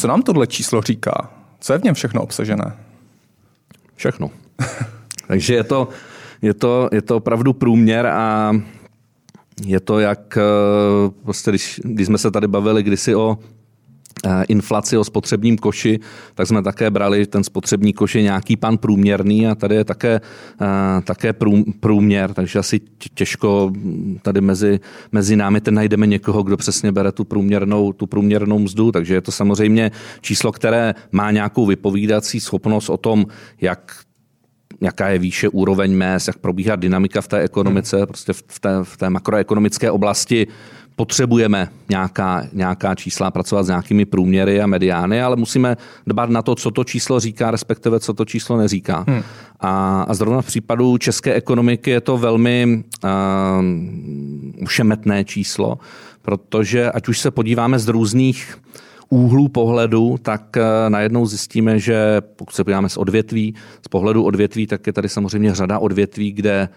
co 0.00 0.06
nám 0.08 0.22
tohle 0.22 0.46
číslo 0.46 0.82
říká? 0.82 1.30
Co 1.60 1.72
je 1.72 1.78
v 1.78 1.82
něm 1.82 1.94
všechno 1.94 2.22
obsažené? 2.22 2.76
Všechno. 3.96 4.30
Takže 5.26 5.54
je 5.54 5.64
to, 5.64 5.88
je 6.42 6.54
to, 6.54 6.88
je 6.92 7.02
to 7.02 7.16
opravdu 7.16 7.52
průměr 7.52 8.06
a 8.06 8.52
je 9.64 9.80
to 9.80 9.98
jak, 9.98 10.38
prostě 11.22 11.50
když, 11.50 11.80
když 11.84 12.06
jsme 12.06 12.18
se 12.18 12.30
tady 12.30 12.48
bavili 12.48 12.82
kdysi 12.82 13.14
o 13.14 13.38
eh, 14.26 14.44
inflaci 14.48 14.96
o 14.96 15.04
spotřebním 15.04 15.58
koši, 15.58 15.98
tak 16.34 16.46
jsme 16.46 16.62
také 16.62 16.90
brali 16.90 17.26
ten 17.26 17.44
spotřební 17.44 17.92
koš 17.92 18.14
je 18.14 18.22
nějaký 18.22 18.56
pan 18.56 18.78
průměrný 18.78 19.46
a 19.46 19.54
tady 19.54 19.74
je 19.74 19.84
také, 19.84 20.20
eh, 20.60 20.66
také 21.04 21.32
průměr, 21.80 22.34
takže 22.34 22.58
asi 22.58 22.80
těžko 23.14 23.72
tady 24.22 24.40
mezi, 24.40 24.80
mezi 25.12 25.36
námi 25.36 25.60
ten 25.60 25.74
najdeme 25.74 26.06
někoho, 26.06 26.42
kdo 26.42 26.56
přesně 26.56 26.92
bere 26.92 27.12
tu 27.12 27.24
průměrnou, 27.24 27.92
tu 27.92 28.06
průměrnou 28.06 28.58
mzdu, 28.58 28.92
takže 28.92 29.14
je 29.14 29.20
to 29.20 29.32
samozřejmě 29.32 29.90
číslo, 30.20 30.52
které 30.52 30.94
má 31.12 31.30
nějakou 31.30 31.66
vypovídací 31.66 32.40
schopnost 32.40 32.88
o 32.90 32.96
tom, 32.96 33.26
jak 33.60 34.09
jaká 34.80 35.08
je 35.08 35.18
výše 35.18 35.48
úroveň 35.48 35.96
mest, 35.96 36.26
jak 36.26 36.38
probíhá 36.38 36.76
dynamika 36.76 37.20
v 37.20 37.28
té 37.28 37.40
ekonomice, 37.40 37.96
hmm. 37.96 38.06
prostě 38.06 38.32
v 38.32 38.58
té, 38.60 38.70
v 38.82 38.96
té 38.96 39.10
makroekonomické 39.10 39.90
oblasti 39.90 40.46
potřebujeme 40.96 41.68
nějaká, 41.88 42.46
nějaká 42.52 42.94
čísla, 42.94 43.30
pracovat 43.30 43.62
s 43.62 43.68
nějakými 43.68 44.04
průměry 44.04 44.60
a 44.60 44.66
mediány, 44.66 45.22
ale 45.22 45.36
musíme 45.36 45.76
dbát 46.06 46.30
na 46.30 46.42
to, 46.42 46.54
co 46.54 46.70
to 46.70 46.84
číslo 46.84 47.20
říká, 47.20 47.50
respektive 47.50 48.00
co 48.00 48.14
to 48.14 48.24
číslo 48.24 48.56
neříká. 48.56 49.04
Hmm. 49.08 49.22
A, 49.60 50.02
a 50.02 50.14
zrovna 50.14 50.42
v 50.42 50.46
případu 50.46 50.98
české 50.98 51.34
ekonomiky 51.34 51.90
je 51.90 52.00
to 52.00 52.18
velmi 52.18 52.84
uh, 53.04 53.10
ušemetné 54.62 55.24
číslo, 55.24 55.78
protože 56.22 56.90
ať 56.90 57.08
už 57.08 57.18
se 57.18 57.30
podíváme 57.30 57.78
z 57.78 57.88
různých 57.88 58.58
úhlů 59.10 59.48
pohledu, 59.48 60.16
tak 60.22 60.56
eh, 60.56 60.90
najednou 60.90 61.26
zjistíme, 61.26 61.78
že 61.78 62.20
pokud 62.36 62.54
se 62.54 62.64
podíváme 62.64 62.88
z 62.88 62.96
odvětví, 62.96 63.54
z 63.84 63.88
pohledu 63.88 64.24
odvětví, 64.24 64.66
tak 64.66 64.86
je 64.86 64.92
tady 64.92 65.08
samozřejmě 65.08 65.54
řada 65.54 65.78
odvětví, 65.78 66.32
kde 66.32 66.68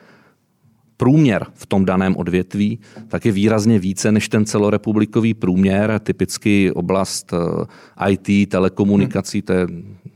průměr 0.98 1.46
v 1.54 1.66
tom 1.66 1.86
daném 1.86 2.16
odvětví, 2.18 2.80
tak 3.08 3.26
je 3.26 3.32
výrazně 3.32 3.80
více 3.80 4.12
než 4.12 4.30
ten 4.30 4.46
celorepublikový 4.46 5.34
průměr. 5.34 6.00
Typicky 6.04 6.72
oblast 6.72 7.34
eh, 7.34 8.12
IT, 8.12 8.50
telekomunikací, 8.50 9.42
to 9.42 9.54
je 9.54 9.68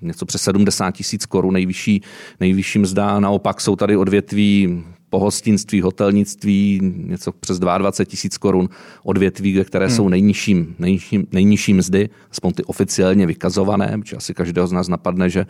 něco 0.01 0.25
přes 0.25 0.41
70 0.41 0.91
tisíc 0.91 1.25
korun 1.25 1.53
nejvyšší, 1.53 2.01
nejvyšší 2.39 2.79
mzda. 2.79 3.19
Naopak 3.19 3.61
jsou 3.61 3.75
tady 3.75 3.97
odvětví 3.97 4.83
pohostinství, 5.09 5.81
hotelnictví, 5.81 6.79
něco 6.83 7.31
přes 7.31 7.59
22 7.59 8.05
tisíc 8.05 8.37
korun 8.37 8.69
odvětví, 9.03 9.63
které 9.63 9.85
hmm. 9.85 9.95
jsou 9.95 10.09
nejnižší, 10.09 10.65
nejnižší, 10.79 11.27
nejnižší 11.31 11.73
mzdy, 11.73 12.09
aspoň 12.31 12.53
ty 12.53 12.63
oficiálně 12.63 13.25
vykazované, 13.25 13.97
protože 13.99 14.15
asi 14.15 14.33
každého 14.33 14.67
z 14.67 14.71
nás 14.71 14.87
napadne, 14.87 15.29
že 15.29 15.45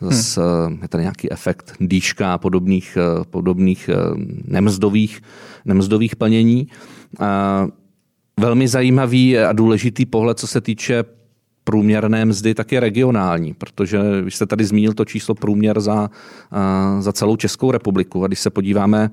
zase 0.00 0.40
hmm. 0.66 0.78
je 0.82 0.88
tady 0.88 1.02
nějaký 1.02 1.32
efekt 1.32 1.74
dýška 1.80 2.34
a 2.34 2.38
podobných, 2.38 2.98
eh, 3.00 3.24
podobných 3.30 3.88
eh, 3.88 3.94
nemzdových, 4.44 5.22
nemzdových 5.64 6.16
plnění. 6.16 6.68
Velmi 8.40 8.68
zajímavý 8.68 9.38
a 9.38 9.52
důležitý 9.52 10.06
pohled, 10.06 10.38
co 10.38 10.46
se 10.46 10.60
týče 10.60 11.04
průměrné 11.68 12.24
mzdy, 12.24 12.54
tak 12.54 12.72
je 12.72 12.80
regionální, 12.80 13.54
protože 13.54 14.00
vy 14.22 14.30
jste 14.30 14.46
tady 14.46 14.64
zmínil 14.64 14.92
to 14.92 15.04
číslo 15.04 15.34
průměr 15.34 15.80
za, 15.80 16.10
za 16.98 17.12
celou 17.12 17.36
Českou 17.36 17.70
republiku. 17.70 18.24
A 18.24 18.26
když 18.26 18.40
se 18.40 18.50
podíváme 18.50 19.10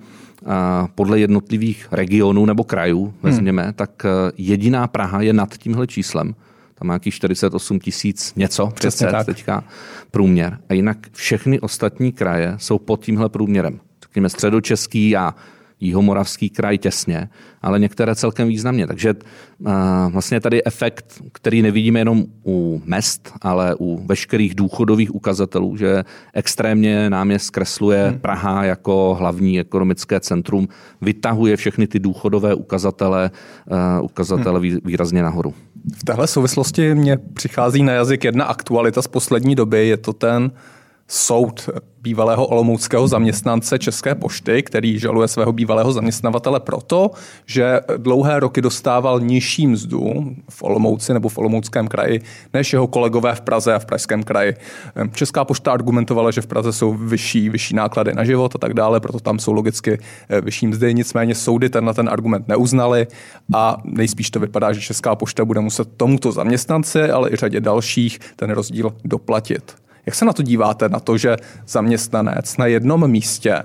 podle 0.95 1.19
jednotlivých 1.19 1.87
regionů 1.91 2.45
nebo 2.45 2.63
krajů, 2.63 3.03
hmm. 3.03 3.13
vezměme, 3.23 3.63
hmm. 3.63 3.73
tak 3.73 4.05
jediná 4.37 4.87
Praha 4.87 5.21
je 5.21 5.33
nad 5.33 5.57
tímhle 5.57 5.87
číslem. 5.87 6.35
Tam 6.75 6.87
má 6.87 6.93
nějakých 6.93 7.13
48 7.13 7.79
tisíc 7.79 8.33
něco, 8.35 8.71
přesně 8.75 9.07
teďka 9.25 9.63
průměr. 10.11 10.59
A 10.69 10.73
jinak 10.73 10.97
všechny 11.11 11.59
ostatní 11.59 12.11
kraje 12.11 12.55
jsou 12.57 12.79
pod 12.79 13.05
tímhle 13.05 13.29
průměrem. 13.29 13.79
Řekněme 14.03 14.29
středočeský 14.29 15.17
a 15.17 15.35
Jihomoravský 15.79 16.49
kraj 16.49 16.77
těsně, 16.77 17.29
ale 17.61 17.79
některé 17.79 18.15
celkem 18.15 18.47
významně. 18.47 18.87
Takže 18.87 19.13
uh, 19.13 19.71
vlastně 20.09 20.39
tady 20.39 20.63
efekt, 20.63 21.21
který 21.31 21.61
nevidíme 21.61 21.99
jenom 21.99 22.25
u 22.45 22.81
mest, 22.85 23.31
ale 23.41 23.75
u 23.79 24.05
veškerých 24.05 24.55
důchodových 24.55 25.15
ukazatelů, 25.15 25.77
že 25.77 26.03
extrémně 26.33 27.09
nám 27.09 27.31
je 27.31 27.39
zkresluje 27.39 28.07
hmm. 28.09 28.19
Praha 28.19 28.63
jako 28.63 29.15
hlavní 29.19 29.59
ekonomické 29.59 30.19
centrum, 30.19 30.67
vytahuje 31.01 31.57
všechny 31.57 31.87
ty 31.87 31.99
důchodové 31.99 32.53
ukazatele, 32.53 33.31
uh, 33.71 34.05
ukazatele 34.05 34.59
hmm. 34.59 34.79
výrazně 34.85 35.23
nahoru. 35.23 35.53
V 35.97 36.03
téhle 36.03 36.27
souvislosti 36.27 36.95
mě 36.95 37.17
přichází 37.17 37.83
na 37.83 37.93
jazyk 37.93 38.23
jedna 38.23 38.45
aktualita 38.45 39.01
z 39.01 39.07
poslední 39.07 39.55
doby, 39.55 39.87
je 39.87 39.97
to 39.97 40.13
ten 40.13 40.51
soud 41.07 41.69
bývalého 42.01 42.45
olomouckého 42.45 43.07
zaměstnance 43.07 43.79
České 43.79 44.15
pošty, 44.15 44.63
který 44.63 44.99
žaluje 44.99 45.27
svého 45.27 45.53
bývalého 45.53 45.91
zaměstnavatele 45.91 46.59
proto, 46.59 47.11
že 47.45 47.79
dlouhé 47.97 48.39
roky 48.39 48.61
dostával 48.61 49.19
nižší 49.19 49.67
mzdu 49.67 50.13
v 50.49 50.63
Olomouci 50.63 51.13
nebo 51.13 51.29
v 51.29 51.37
Olomouckém 51.37 51.87
kraji 51.87 52.21
než 52.53 52.73
jeho 52.73 52.87
kolegové 52.87 53.35
v 53.35 53.41
Praze 53.41 53.73
a 53.73 53.79
v 53.79 53.85
Pražském 53.85 54.23
kraji. 54.23 54.53
Česká 55.13 55.45
pošta 55.45 55.71
argumentovala, 55.71 56.31
že 56.31 56.41
v 56.41 56.47
Praze 56.47 56.73
jsou 56.73 56.93
vyšší, 56.93 57.49
vyšší 57.49 57.75
náklady 57.75 58.13
na 58.13 58.23
život 58.23 58.55
a 58.55 58.57
tak 58.57 58.73
dále, 58.73 58.99
proto 58.99 59.19
tam 59.19 59.39
jsou 59.39 59.53
logicky 59.53 59.99
eh, 60.29 60.41
vyšší 60.41 60.67
mzdy. 60.67 60.93
Nicméně 60.93 61.35
soudy 61.35 61.69
ten 61.69 61.85
na 61.85 61.93
ten 61.93 62.09
argument 62.09 62.47
neuznali 62.47 63.07
a 63.53 63.77
nejspíš 63.83 64.29
to 64.29 64.39
vypadá, 64.39 64.73
že 64.73 64.81
Česká 64.81 65.15
pošta 65.15 65.45
bude 65.45 65.59
muset 65.59 65.87
tomuto 65.97 66.31
zaměstnanci, 66.31 67.01
ale 67.01 67.29
i 67.29 67.35
řadě 67.35 67.61
dalších 67.61 68.19
ten 68.35 68.51
rozdíl 68.51 68.93
doplatit. 69.03 69.84
Jak 70.05 70.15
se 70.15 70.25
na 70.25 70.33
to 70.33 70.43
díváte, 70.43 70.89
na 70.89 70.99
to, 70.99 71.17
že 71.17 71.37
zaměstnanec 71.67 72.57
na 72.57 72.65
jednom 72.65 73.07
místě 73.07 73.63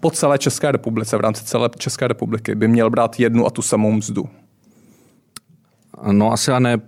po 0.00 0.10
celé 0.10 0.38
České 0.38 0.72
republice, 0.72 1.16
v 1.16 1.20
rámci 1.20 1.44
celé 1.44 1.70
České 1.78 2.08
republiky, 2.08 2.54
by 2.54 2.68
měl 2.68 2.90
brát 2.90 3.20
jednu 3.20 3.46
a 3.46 3.50
tu 3.50 3.62
samou 3.62 3.92
mzdu? 3.92 4.28
No 6.12 6.32
asi 6.32 6.52
a 6.52 6.58
ne 6.58 6.78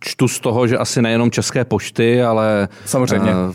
čtu 0.00 0.28
z 0.28 0.40
toho, 0.40 0.66
že 0.66 0.78
asi 0.78 1.02
nejenom 1.02 1.30
České 1.30 1.64
pošty, 1.64 2.22
ale 2.22 2.68
Samozřejmě. 2.84 3.30
Uh, 3.30 3.54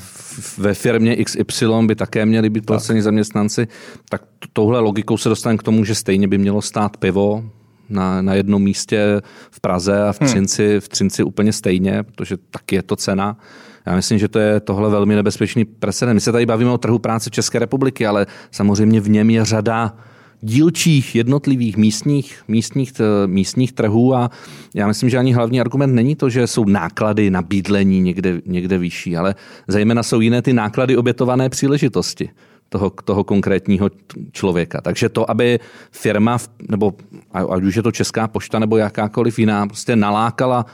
ve 0.57 0.73
firmě 0.73 1.15
XY 1.15 1.67
by 1.85 1.95
také 1.95 2.25
měli 2.25 2.49
být 2.49 2.65
placeni 2.65 3.01
zaměstnanci, 3.01 3.67
tak 4.09 4.21
touhle 4.53 4.79
logikou 4.79 5.17
se 5.17 5.29
dostaneme 5.29 5.57
k 5.57 5.63
tomu, 5.63 5.85
že 5.85 5.95
stejně 5.95 6.27
by 6.27 6.37
mělo 6.37 6.61
stát 6.61 6.97
pivo 6.97 7.43
na, 7.89 8.21
na 8.21 8.33
jednom 8.33 8.63
místě 8.63 9.21
v 9.51 9.59
Praze 9.59 10.03
a 10.03 10.13
v 10.13 10.21
hmm. 10.21 10.29
Třinci, 10.29 10.71
hmm. 10.71 10.79
v 10.79 10.87
Třinci 10.87 11.23
úplně 11.23 11.53
stejně, 11.53 12.03
protože 12.03 12.37
taky 12.37 12.75
je 12.75 12.83
to 12.83 12.95
cena. 12.95 13.37
Já 13.85 13.95
myslím, 13.95 14.19
že 14.19 14.27
to 14.27 14.39
je 14.39 14.59
tohle 14.59 14.89
velmi 14.89 15.15
nebezpečný 15.15 15.65
precedent. 15.65 16.15
My 16.15 16.21
se 16.21 16.31
tady 16.31 16.45
bavíme 16.45 16.71
o 16.71 16.77
trhu 16.77 16.99
práce 16.99 17.29
České 17.29 17.59
republiky, 17.59 18.07
ale 18.07 18.25
samozřejmě 18.51 18.99
v 18.99 19.09
něm 19.09 19.29
je 19.29 19.45
řada 19.45 19.95
dílčích 20.41 21.15
jednotlivých 21.15 21.77
místních, 21.77 22.43
místních, 22.47 22.93
místních 23.25 23.73
trhů 23.73 24.15
a 24.15 24.31
já 24.73 24.87
myslím, 24.87 25.09
že 25.09 25.17
ani 25.17 25.33
hlavní 25.33 25.61
argument 25.61 25.95
není 25.95 26.15
to, 26.15 26.29
že 26.29 26.47
jsou 26.47 26.65
náklady 26.65 27.29
na 27.29 27.41
bydlení 27.41 28.01
někde, 28.01 28.41
někde 28.45 28.77
vyšší, 28.77 29.17
ale 29.17 29.35
zejména 29.67 30.03
jsou 30.03 30.21
jiné 30.21 30.41
ty 30.41 30.53
náklady 30.53 30.97
obětované 30.97 31.49
příležitosti 31.49 32.29
toho, 32.69 32.89
toho 32.89 33.23
konkrétního 33.23 33.91
člověka. 34.31 34.81
Takže 34.81 35.09
to, 35.09 35.31
aby 35.31 35.59
firma, 35.91 36.37
nebo 36.69 36.93
ať 37.33 37.63
už 37.63 37.75
je 37.75 37.83
to 37.83 37.91
Česká 37.91 38.27
pošta 38.27 38.59
nebo 38.59 38.77
jakákoliv 38.77 39.39
jiná, 39.39 39.67
prostě 39.67 39.95
nalákala 39.95 40.65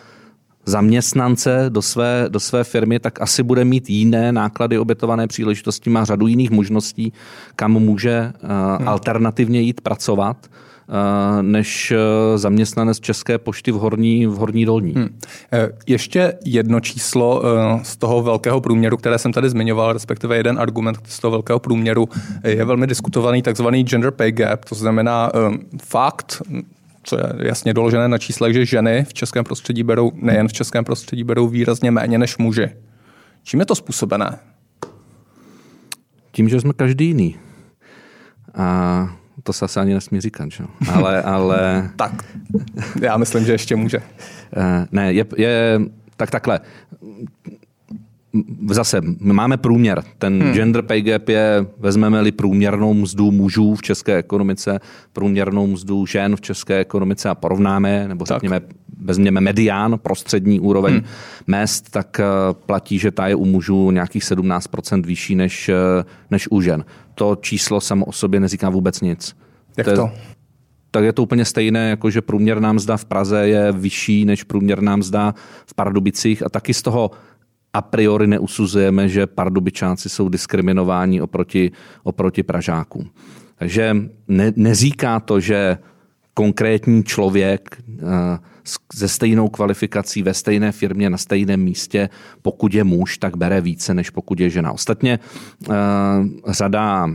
zaměstnance 0.70 1.66
do 1.70 1.82
své, 1.82 2.26
do 2.30 2.40
své 2.40 2.64
firmy, 2.64 3.00
tak 3.00 3.22
asi 3.22 3.44
bude 3.44 3.66
mít 3.66 3.90
jiné 3.90 4.32
náklady 4.32 4.80
obětované 4.80 5.28
příležitosti, 5.28 5.90
má 5.90 6.06
řadu 6.06 6.28
jiných 6.28 6.52
možností, 6.52 7.14
kam 7.56 7.72
může 7.72 8.32
uh, 8.44 8.50
hmm. 8.50 8.88
alternativně 8.88 9.62
jít 9.62 9.82
pracovat 9.82 10.38
než 11.42 11.94
zaměstnanec 12.36 13.00
České 13.00 13.38
pošty 13.38 13.72
v 13.72 13.76
Horní, 13.76 14.28
v 14.28 14.36
horní 14.36 14.66
Dolní. 14.66 14.94
Hmm. 14.94 15.10
Ještě 15.88 16.34
jedno 16.46 16.80
číslo 16.80 17.44
z 17.84 17.98
toho 17.98 18.22
velkého 18.24 18.62
průměru, 18.62 18.98
které 18.98 19.18
jsem 19.18 19.34
tady 19.34 19.50
zmiňoval, 19.50 19.94
respektive 19.94 20.38
jeden 20.38 20.60
argument 20.60 20.98
z 21.08 21.20
toho 21.20 21.32
velkého 21.32 21.60
průměru, 21.60 22.10
je 22.44 22.66
velmi 22.66 22.88
diskutovaný 22.88 23.42
takzvaný 23.42 23.84
gender 23.84 24.12
pay 24.12 24.32
gap, 24.32 24.66
to 24.66 24.76
znamená 24.76 25.32
fakt, 25.84 26.42
co 27.10 27.18
je 27.18 27.48
jasně 27.48 27.74
doložené 27.74 28.08
na 28.08 28.18
číslech, 28.18 28.54
že 28.54 28.66
ženy 28.66 29.06
v 29.06 29.13
českém 29.13 29.44
prostředí 29.44 29.84
berou, 29.84 30.12
nejen 30.16 30.48
v 30.48 30.54
českém 30.54 30.86
prostředí, 30.86 31.24
berou 31.24 31.48
výrazně 31.48 31.92
méně 31.92 32.18
než 32.18 32.38
muži. 32.38 32.70
Čím 33.44 33.60
je 33.60 33.66
to 33.66 33.75
způsobené? 33.75 34.39
Tím, 36.32 36.50
že 36.50 36.62
jsme 36.62 36.74
každý 36.74 37.06
jiný. 37.06 37.38
A 38.56 39.16
to 39.44 39.54
se 39.54 39.66
asi 39.66 39.80
ani 39.80 39.94
nesmí 39.94 40.22
říkat, 40.22 40.51
že? 40.51 40.63
Ale, 40.94 41.22
ale... 41.36 41.89
tak, 41.96 42.25
já 43.01 43.18
myslím, 43.18 43.46
že 43.46 43.51
ještě 43.51 43.75
může. 43.75 43.98
Eh, 43.98 44.86
ne, 44.92 45.13
je, 45.13 45.25
je 45.38 45.82
tak 46.18 46.32
takhle 46.32 46.60
zase 48.70 49.02
máme 49.20 49.58
průměr. 49.58 50.04
Ten 50.18 50.42
hmm. 50.42 50.54
gender 50.54 50.82
pay 50.82 51.02
gap 51.02 51.30
je, 51.30 51.66
vezmeme-li 51.78 52.32
průměrnou 52.32 52.94
mzdu 52.94 53.32
mužů 53.32 53.76
v 53.76 53.82
české 53.82 54.18
ekonomice, 54.18 54.80
průměrnou 55.14 55.68
mzdu 55.68 56.06
žen 56.06 56.36
v 56.36 56.42
české 56.42 56.78
ekonomice 56.80 57.30
a 57.30 57.36
porovnáme, 57.36 58.08
nebo 58.08 58.26
řekněme, 58.26 58.62
vezměme 59.02 59.42
medián, 59.42 60.00
prostřední 60.02 60.60
úroveň 60.60 60.94
hmm. 60.94 61.04
mest, 61.48 61.90
tak 61.90 62.20
eh, 62.20 62.24
platí, 62.66 63.00
že 63.00 63.12
ta 63.12 63.28
je 63.28 63.36
u 63.36 63.46
mužů 63.46 63.92
nějakých 63.92 64.24
17% 64.24 65.06
vyšší 65.06 65.36
než, 65.36 65.70
eh, 65.70 66.06
než 66.32 66.48
u 66.52 66.62
žen. 66.62 66.86
To 67.16 67.38
číslo 67.42 67.82
samo 67.82 68.06
o 68.06 68.12
sobě 68.12 68.40
neříká 68.40 68.70
vůbec 68.70 69.02
nic. 69.02 69.36
Jak 69.78 69.88
to? 69.88 69.96
to? 69.96 70.12
tak 70.92 71.04
je 71.04 71.14
to 71.14 71.24
úplně 71.24 71.46
stejné, 71.46 71.90
jako 71.90 72.10
že 72.10 72.22
průměrná 72.22 72.74
mzda 72.74 72.98
v 72.98 73.06
Praze 73.06 73.48
je 73.48 73.72
vyšší 73.72 74.26
než 74.26 74.44
průměrná 74.44 74.96
mzda 74.96 75.34
v 75.66 75.74
Pardubicích 75.74 76.46
a 76.46 76.50
taky 76.50 76.74
z 76.74 76.82
toho 76.82 77.12
a 77.74 77.82
priori 77.82 78.28
neusuzujeme, 78.28 79.10
že 79.10 79.28
pardubičáci 79.28 80.10
jsou 80.10 80.30
diskriminováni 80.30 81.22
oproti, 81.22 81.72
oproti 82.04 82.44
Pražákům. 82.44 83.10
Takže 83.56 83.96
ne, 84.28 84.54
neříká 84.56 85.20
to, 85.20 85.40
že 85.40 85.78
konkrétní 86.34 87.04
člověk 87.04 87.84
se 88.94 89.08
stejnou 89.08 89.50
kvalifikací 89.50 90.24
ve 90.24 90.34
stejné 90.34 90.72
firmě 90.72 91.10
na 91.10 91.18
stejném 91.18 91.60
místě, 91.60 92.10
pokud 92.42 92.74
je 92.74 92.84
muž, 92.84 93.18
tak 93.18 93.38
bere 93.38 93.62
více, 93.62 93.94
než 93.94 94.10
pokud 94.10 94.40
je 94.40 94.50
žena. 94.50 94.72
Ostatně 94.72 95.20
řada 96.48 97.10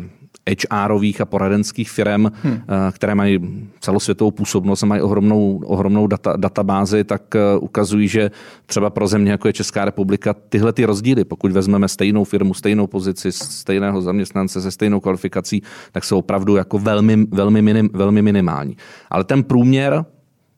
HRových 0.72 1.20
a 1.20 1.24
poradenských 1.24 1.90
firm, 1.90 2.30
hmm. 2.42 2.60
které 2.92 3.14
mají 3.14 3.40
celosvětovou 3.80 4.30
působnost 4.30 4.82
a 4.82 4.86
mají 4.86 5.02
ohromnou, 5.02 5.60
ohromnou 5.66 6.06
data, 6.06 6.36
databázi, 6.36 7.04
tak 7.04 7.34
eh, 7.34 7.58
ukazují, 7.60 8.08
že 8.08 8.30
třeba 8.66 8.90
pro 8.90 9.06
země, 9.06 9.30
jako 9.30 9.48
je 9.48 9.52
Česká 9.52 9.84
republika, 9.84 10.34
tyhle 10.48 10.72
ty 10.72 10.84
rozdíly, 10.84 11.24
pokud 11.24 11.52
vezmeme 11.52 11.88
stejnou 11.88 12.24
firmu, 12.24 12.54
stejnou 12.54 12.86
pozici, 12.86 13.32
stejného 13.32 14.02
zaměstnance 14.02 14.60
se 14.60 14.70
stejnou 14.70 15.00
kvalifikací, 15.00 15.62
tak 15.92 16.04
jsou 16.04 16.18
opravdu 16.18 16.56
jako 16.56 16.78
velmi, 16.78 17.26
velmi, 17.30 17.62
minim, 17.62 17.90
velmi 17.92 18.22
minimální. 18.22 18.76
Ale 19.10 19.24
ten 19.24 19.42
průměr 19.42 20.04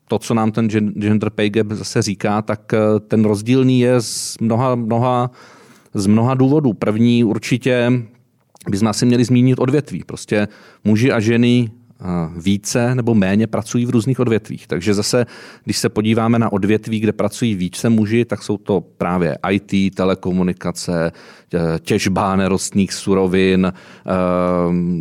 to, 0.09 0.19
co 0.19 0.35
nám 0.35 0.53
ten 0.53 0.69
gender 0.71 1.31
pay 1.31 1.51
gap 1.51 1.67
zase 1.71 2.03
říká, 2.03 2.43
tak 2.43 2.75
eh, 2.75 2.79
ten 3.09 3.25
rozdílný 3.25 3.81
je 3.81 4.01
z 4.01 4.39
mnoha, 4.41 4.75
mnoha, 4.75 5.31
z 5.95 6.07
mnoha 6.07 6.35
důvodů. 6.35 6.73
První 6.73 7.25
určitě 7.25 7.93
bychom 8.71 8.89
asi 8.89 9.07
měli 9.07 9.25
zmínit 9.25 9.59
odvětví. 9.59 10.05
Prostě 10.07 10.49
muži 10.85 11.13
a 11.13 11.21
ženy 11.21 11.71
více 12.37 12.95
nebo 12.95 13.15
méně 13.15 13.47
pracují 13.47 13.87
v 13.87 13.91
různých 13.91 14.21
odvětvích. 14.21 14.67
Takže 14.67 14.95
zase, 14.95 15.27
když 15.65 15.79
se 15.79 15.89
podíváme 15.89 16.39
na 16.39 16.53
odvětví, 16.53 17.01
kde 17.01 17.13
pracují 17.13 17.55
více 17.55 17.89
muži, 17.89 18.25
tak 18.25 18.43
jsou 18.43 18.57
to 18.57 18.81
právě 18.81 19.39
IT, 19.51 19.95
telekomunikace, 19.95 21.13
těžba 21.81 22.37
nerostných 22.37 22.93
surovin, 22.93 23.73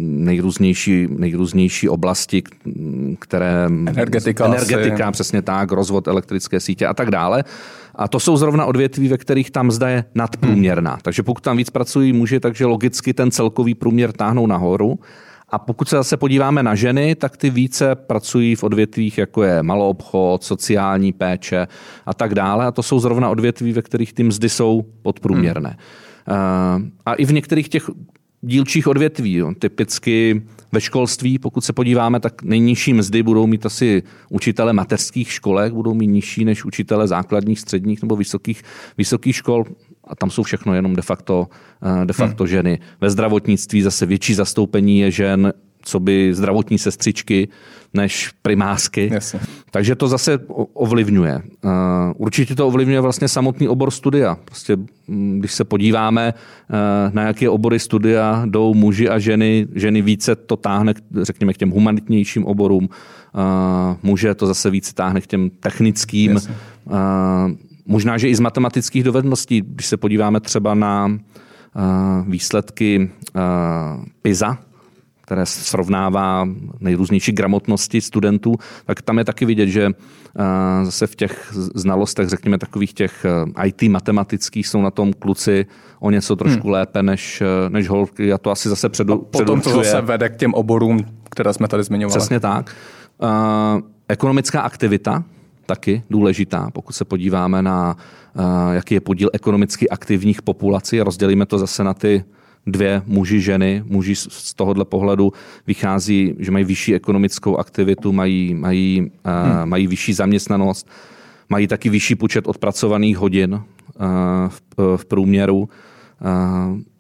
nejrůznější, 0.08 1.08
nejrůznější 1.10 1.90
oblasti, 1.90 2.44
které... 3.20 3.66
Energetika. 3.66 4.46
Energetika, 4.46 5.06
asi. 5.06 5.12
přesně 5.12 5.42
tak, 5.42 5.72
rozvod 5.72 6.08
elektrické 6.08 6.60
sítě 6.60 6.88
a 6.88 6.94
tak 6.94 7.12
dále. 7.12 7.44
A 7.96 8.08
to 8.08 8.20
jsou 8.20 8.38
zrovna 8.38 8.66
odvětví, 8.66 9.08
ve 9.08 9.18
kterých 9.18 9.52
tam 9.52 9.72
zda 9.72 9.90
je 9.90 10.04
nadprůměrná. 10.16 10.92
Hmm. 10.92 11.00
Takže 11.02 11.24
pokud 11.24 11.44
tam 11.44 11.58
víc 11.58 11.70
pracují 11.70 12.14
muži, 12.14 12.40
takže 12.40 12.66
logicky 12.66 13.14
ten 13.14 13.32
celkový 13.32 13.76
průměr 13.76 14.12
táhnou 14.12 14.48
nahoru. 14.48 15.00
A 15.56 15.60
pokud 15.60 15.90
se 15.90 15.96
zase 15.96 16.18
podíváme 16.18 16.64
na 16.64 16.76
ženy, 16.76 17.16
tak 17.16 17.38
ty 17.38 17.50
více 17.50 17.96
pracují 17.96 18.56
v 18.56 18.64
odvětvích, 18.64 19.18
jako 19.18 19.44
je 19.44 19.64
maloobchod, 19.64 20.44
sociální 20.44 21.14
péče 21.14 21.68
a 22.06 22.14
tak 22.14 22.36
dále. 22.36 22.66
A 22.66 22.72
to 22.72 22.84
jsou 22.84 23.00
zrovna 23.00 23.30
odvětví, 23.30 23.74
ve 23.74 23.82
kterých 23.82 24.14
ty 24.14 24.24
mzdy 24.24 24.50
jsou 24.50 24.86
podprůměrné. 25.02 25.78
Hmm. 26.28 26.92
A 27.06 27.14
i 27.14 27.26
v 27.26 27.34
některých 27.34 27.70
těch 27.70 27.90
dílčích 28.42 28.88
odvětví. 28.88 29.34
Jo. 29.34 29.54
Typicky 29.60 30.42
ve 30.72 30.82
školství, 30.82 31.40
pokud 31.40 31.64
se 31.64 31.74
podíváme, 31.74 32.20
tak 32.20 32.44
nejnižší 32.44 32.94
mzdy 32.94 33.24
budou 33.24 33.48
mít 33.48 33.66
asi 33.66 34.04
učitele 34.30 34.74
mateřských 34.74 35.32
školek, 35.32 35.74
budou 35.74 35.94
mít 35.94 36.08
nižší 36.08 36.46
než 36.46 36.66
učitele 36.66 37.08
základních, 37.08 37.60
středních 37.60 38.02
nebo 38.02 38.16
vysokých, 38.16 38.64
vysokých 38.98 39.36
škol. 39.36 39.66
A 40.08 40.16
tam 40.16 40.30
jsou 40.30 40.44
všechno 40.44 40.74
jenom 40.74 40.96
de 40.96 41.02
facto, 41.02 41.48
eh, 42.02 42.06
de 42.06 42.14
facto 42.14 42.44
hmm. 42.44 42.50
ženy. 42.50 42.80
Ve 43.02 43.10
zdravotnictví 43.10 43.82
zase 43.82 44.06
větší 44.06 44.34
zastoupení 44.34 45.00
je 45.00 45.12
žen, 45.12 45.54
co 45.82 46.00
by 46.00 46.34
zdravotní 46.34 46.78
sestřičky 46.78 47.48
než 47.94 48.32
primářky. 48.42 49.10
Jasně. 49.14 49.40
Takže 49.72 49.96
to 49.96 50.08
zase 50.08 50.40
ovlivňuje. 50.74 51.42
Eh, 51.66 51.70
určitě 52.18 52.56
to 52.56 52.68
ovlivňuje 52.68 53.02
vlastně 53.02 53.28
samotný 53.28 53.68
obor 53.68 53.92
studia. 53.92 54.38
Prostě, 54.46 54.78
mm, 55.08 55.40
když 55.40 55.54
se 55.54 55.64
podíváme, 55.64 56.34
eh, 56.34 57.12
na 57.14 57.24
jaké 57.24 57.50
obory 57.50 57.80
studia 57.80 58.46
jdou 58.46 58.74
muži 58.74 59.10
a 59.10 59.20
ženy, 59.20 59.68
ženy 59.76 60.02
více 60.02 60.36
to 60.36 60.58
táhne, 60.58 60.94
řekněme, 61.22 61.54
k 61.54 61.58
těm 61.58 61.70
humanitnějším 61.70 62.46
oborům, 62.46 62.90
muže 64.04 64.36
to 64.36 64.48
zase 64.48 64.70
více 64.70 64.94
táhne 64.94 65.22
k 65.22 65.28
těm 65.28 65.50
technickým. 65.50 66.32
Jasně. 66.32 66.56
Možná, 67.86 68.18
že 68.18 68.30
i 68.30 68.36
z 68.36 68.40
matematických 68.40 69.04
dovedností, 69.04 69.62
když 69.62 69.86
se 69.86 69.98
podíváme 69.98 70.40
třeba 70.40 70.74
na 70.74 71.18
výsledky 72.28 73.12
PISA, 74.22 74.58
které 75.22 75.46
srovnává 75.46 76.48
nejrůznější 76.80 77.32
gramotnosti 77.32 78.02
studentů, 78.02 78.56
tak 78.86 79.02
tam 79.02 79.18
je 79.18 79.26
taky 79.26 79.46
vidět, 79.46 79.68
že 79.68 79.86
eh, 79.86 80.86
zase 80.86 81.08
v 81.08 81.16
těch 81.16 81.54
znalostech, 81.76 82.30
řekněme 82.30 82.58
takových 82.58 82.94
těch 82.94 83.26
IT 83.66 83.82
matematických, 83.82 84.68
jsou 84.68 84.82
na 84.82 84.92
tom 84.92 85.14
kluci 85.14 85.66
o 86.00 86.12
něco 86.12 86.36
trošku 86.36 86.64
hmm. 86.64 86.72
lépe 86.72 87.04
než, 87.04 87.44
než 87.70 87.90
holky 87.90 88.34
a 88.34 88.38
to 88.38 88.52
asi 88.52 88.70
zase 88.70 88.90
předu, 88.90 89.18
Potom 89.18 89.62
to 89.62 89.70
zase 89.70 90.02
vede 90.02 90.30
k 90.30 90.36
těm 90.36 90.54
oborům, 90.54 91.06
které 91.30 91.54
jsme 91.54 91.68
tady 91.68 91.84
zmiňovali. 91.84 92.20
Přesně 92.20 92.40
tak. 92.40 92.76
Ekonomická 94.08 94.62
aktivita, 94.62 95.24
taky 95.66 96.04
důležitá, 96.10 96.70
pokud 96.74 96.94
se 96.94 97.06
podíváme 97.06 97.62
na, 97.62 97.98
jaký 98.72 98.94
je 98.94 99.02
podíl 99.02 99.30
ekonomicky 99.34 99.90
aktivních 99.90 100.42
populací 100.42 101.02
a 101.02 101.04
rozdělíme 101.04 101.46
to 101.46 101.58
zase 101.58 101.84
na 101.84 101.94
ty 101.94 102.24
dvě 102.68 103.02
muži, 103.06 103.42
ženy. 103.42 103.84
Muži 103.86 104.16
z 104.16 104.54
tohohle 104.54 104.86
pohledu 104.86 105.34
vychází, 105.68 106.36
že 106.40 106.52
mají 106.52 106.66
vyšší 106.66 106.96
ekonomickou 106.96 107.58
aktivitu, 107.58 108.14
mají, 108.14 108.54
mají, 108.54 109.00
hmm. 109.00 109.52
uh, 109.52 109.66
mají 109.66 109.88
vyšší 109.88 110.14
zaměstnanost, 110.14 110.90
mají 111.50 111.68
taky 111.68 111.90
vyšší 111.90 112.16
počet 112.16 112.48
odpracovaných 112.48 113.18
hodin 113.18 113.54
uh, 113.54 113.62
v, 114.48 114.62
v 114.98 115.06
průměru. 115.06 115.70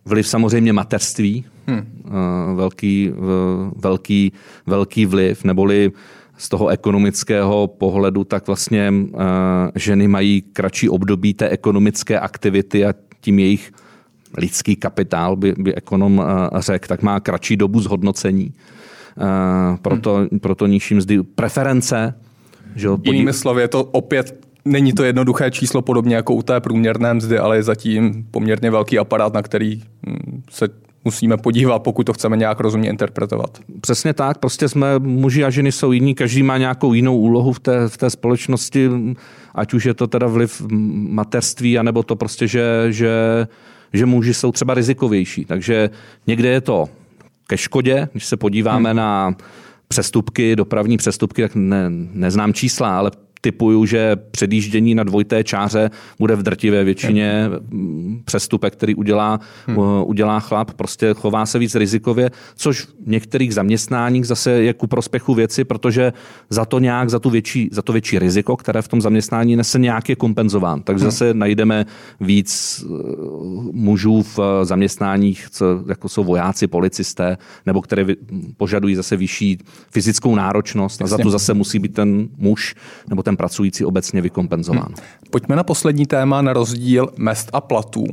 Vliv 0.05 0.27
samozřejmě 0.27 0.73
mateřství, 0.73 1.45
hmm. 1.67 1.85
velký, 2.55 3.11
velký, 3.75 4.31
velký 4.65 5.05
vliv, 5.05 5.43
neboli 5.43 5.91
z 6.37 6.49
toho 6.49 6.67
ekonomického 6.67 7.67
pohledu, 7.67 8.23
tak 8.23 8.47
vlastně 8.47 8.91
uh, 8.91 9.21
ženy 9.75 10.07
mají 10.07 10.41
kratší 10.41 10.89
období 10.89 11.33
té 11.33 11.49
ekonomické 11.49 12.19
aktivity 12.19 12.85
a 12.85 12.93
tím 13.21 13.39
jejich 13.39 13.71
lidský 14.37 14.75
kapitál, 14.75 15.35
by, 15.35 15.53
by 15.57 15.75
ekonom 15.75 16.23
eh, 16.23 16.61
řekl, 16.61 16.87
tak 16.87 17.01
má 17.01 17.19
kratší 17.19 17.57
dobu 17.57 17.79
zhodnocení. 17.79 18.53
Eh, 18.53 19.77
proto, 19.81 20.15
hmm. 20.15 20.39
proto 20.39 20.67
nižší 20.67 20.95
mzdy 20.95 21.23
preference. 21.23 22.13
Že 22.75 22.89
podí... 22.89 23.11
Jinými 23.11 23.33
slovy, 23.33 23.61
je 23.61 23.67
to 23.67 23.83
opět 23.83 24.45
Není 24.67 24.93
to 24.93 25.03
jednoduché 25.03 25.51
číslo, 25.51 25.81
podobně 25.81 26.15
jako 26.15 26.33
u 26.33 26.41
té 26.41 26.59
průměrné 26.59 27.13
mzdy, 27.13 27.37
ale 27.37 27.55
je 27.55 27.63
zatím 27.63 28.25
poměrně 28.31 28.71
velký 28.71 28.99
aparát, 28.99 29.33
na 29.33 29.41
který 29.41 29.81
hm, 30.07 30.41
se 30.49 30.67
musíme 31.05 31.37
podívat, 31.37 31.79
pokud 31.79 32.03
to 32.03 32.13
chceme 32.13 32.37
nějak 32.37 32.59
rozumně 32.59 32.89
interpretovat. 32.89 33.59
Přesně 33.81 34.13
tak, 34.13 34.37
prostě 34.37 34.69
jsme, 34.69 34.99
muži 34.99 35.43
a 35.43 35.49
ženy 35.49 35.71
jsou 35.71 35.91
jiní, 35.91 36.15
každý 36.15 36.43
má 36.43 36.57
nějakou 36.57 36.93
jinou 36.93 37.17
úlohu 37.17 37.53
v 37.53 37.59
té, 37.59 37.89
v 37.89 37.97
té 37.97 38.09
společnosti, 38.09 38.89
ať 39.55 39.73
už 39.73 39.85
je 39.85 39.93
to 39.93 40.07
teda 40.07 40.27
vliv 40.27 40.61
mateřství, 41.09 41.79
anebo 41.79 42.03
to 42.03 42.15
prostě, 42.15 42.47
že, 42.47 42.87
že 42.89 43.47
že 43.95 44.05
muži 44.05 44.33
jsou 44.33 44.51
třeba 44.51 44.73
rizikovější. 44.73 45.45
Takže 45.45 45.89
někde 46.27 46.49
je 46.49 46.61
to 46.61 46.89
ke 47.47 47.57
škodě, 47.57 48.09
když 48.11 48.25
se 48.25 48.37
podíváme 48.37 48.89
hmm. 48.89 48.97
na 48.97 49.35
přestupky, 49.87 50.55
dopravní 50.55 50.97
přestupky, 50.97 51.41
tak 51.41 51.55
ne, 51.55 51.85
neznám 52.13 52.53
čísla, 52.53 52.97
ale 52.97 53.11
typuju, 53.45 53.85
že 53.85 54.15
předjíždění 54.31 54.95
na 54.95 55.03
dvojité 55.03 55.43
čáře 55.43 55.89
bude 56.19 56.35
v 56.35 56.43
drtivé 56.43 56.83
většině 56.83 57.49
přestupek, 58.25 58.73
který 58.73 58.95
udělá, 58.95 59.39
hmm. 59.67 59.77
udělá 60.05 60.39
chlap, 60.39 60.71
prostě 60.73 61.13
chová 61.13 61.45
se 61.45 61.59
víc 61.59 61.75
rizikově, 61.75 62.31
což 62.55 62.81
v 62.81 62.93
některých 63.05 63.53
zaměstnáních 63.53 64.27
zase 64.27 64.51
je 64.51 64.73
ku 64.73 64.87
prospěchu 64.87 65.33
věci, 65.33 65.63
protože 65.63 66.13
za 66.49 66.65
to 66.65 66.79
nějak, 66.79 67.09
za, 67.09 67.19
tu 67.19 67.29
větší, 67.29 67.69
za 67.71 67.81
to 67.81 67.93
větší 67.93 68.19
riziko, 68.19 68.57
které 68.57 68.81
v 68.81 68.87
tom 68.87 69.01
zaměstnání 69.01 69.55
nese 69.55 69.79
nějak 69.79 70.09
je 70.09 70.15
kompenzován. 70.15 70.81
Takže 70.81 71.05
hmm. 71.05 71.11
zase 71.11 71.33
najdeme 71.33 71.85
víc 72.19 72.81
eh, 72.81 72.89
mužů 73.71 74.25
v 74.25 74.39
zaměstnáních, 74.63 75.47
co, 75.51 75.65
jako 75.89 76.09
jsou 76.09 76.23
vojáci, 76.23 76.67
policisté, 76.67 77.37
nebo 77.65 77.81
které 77.81 78.05
požadují 78.57 78.95
zase 78.95 79.17
vyšší 79.17 79.57
fyzickou 79.91 80.35
náročnost 80.35 81.01
a 81.01 81.07
za 81.07 81.17
to 81.17 81.29
zase 81.29 81.53
musí 81.53 81.79
být 81.79 81.93
ten 81.93 82.27
muž 82.37 82.75
nebo 83.09 83.23
ten 83.23 83.34
pracující 83.37 83.85
obecně 83.85 84.21
vykompenzován. 84.21 84.85
Hmm. 84.85 85.29
Pojďme 85.29 85.55
na 85.55 85.63
poslední 85.63 86.05
téma, 86.05 86.41
na 86.41 86.53
rozdíl 86.53 87.09
mest 87.17 87.49
a 87.53 87.61
platů. 87.61 88.05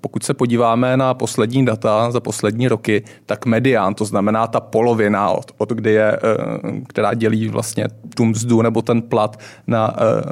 Pokud 0.00 0.22
se 0.22 0.34
podíváme 0.34 0.96
na 0.96 1.14
poslední 1.14 1.64
data 1.64 2.10
za 2.10 2.20
poslední 2.20 2.68
roky, 2.68 3.04
tak 3.26 3.46
medián, 3.46 3.94
to 3.94 4.04
znamená 4.04 4.46
ta 4.46 4.60
polovina, 4.60 5.30
od, 5.30 5.52
od 5.58 5.70
kdy 5.70 5.92
je, 5.92 6.12
eh, 6.12 6.80
která 6.88 7.14
dělí 7.14 7.48
vlastně 7.48 7.88
tu 8.14 8.24
mzdu 8.24 8.62
nebo 8.62 8.82
ten 8.82 9.02
plat 9.02 9.40
na 9.66 9.94
eh, 9.96 10.22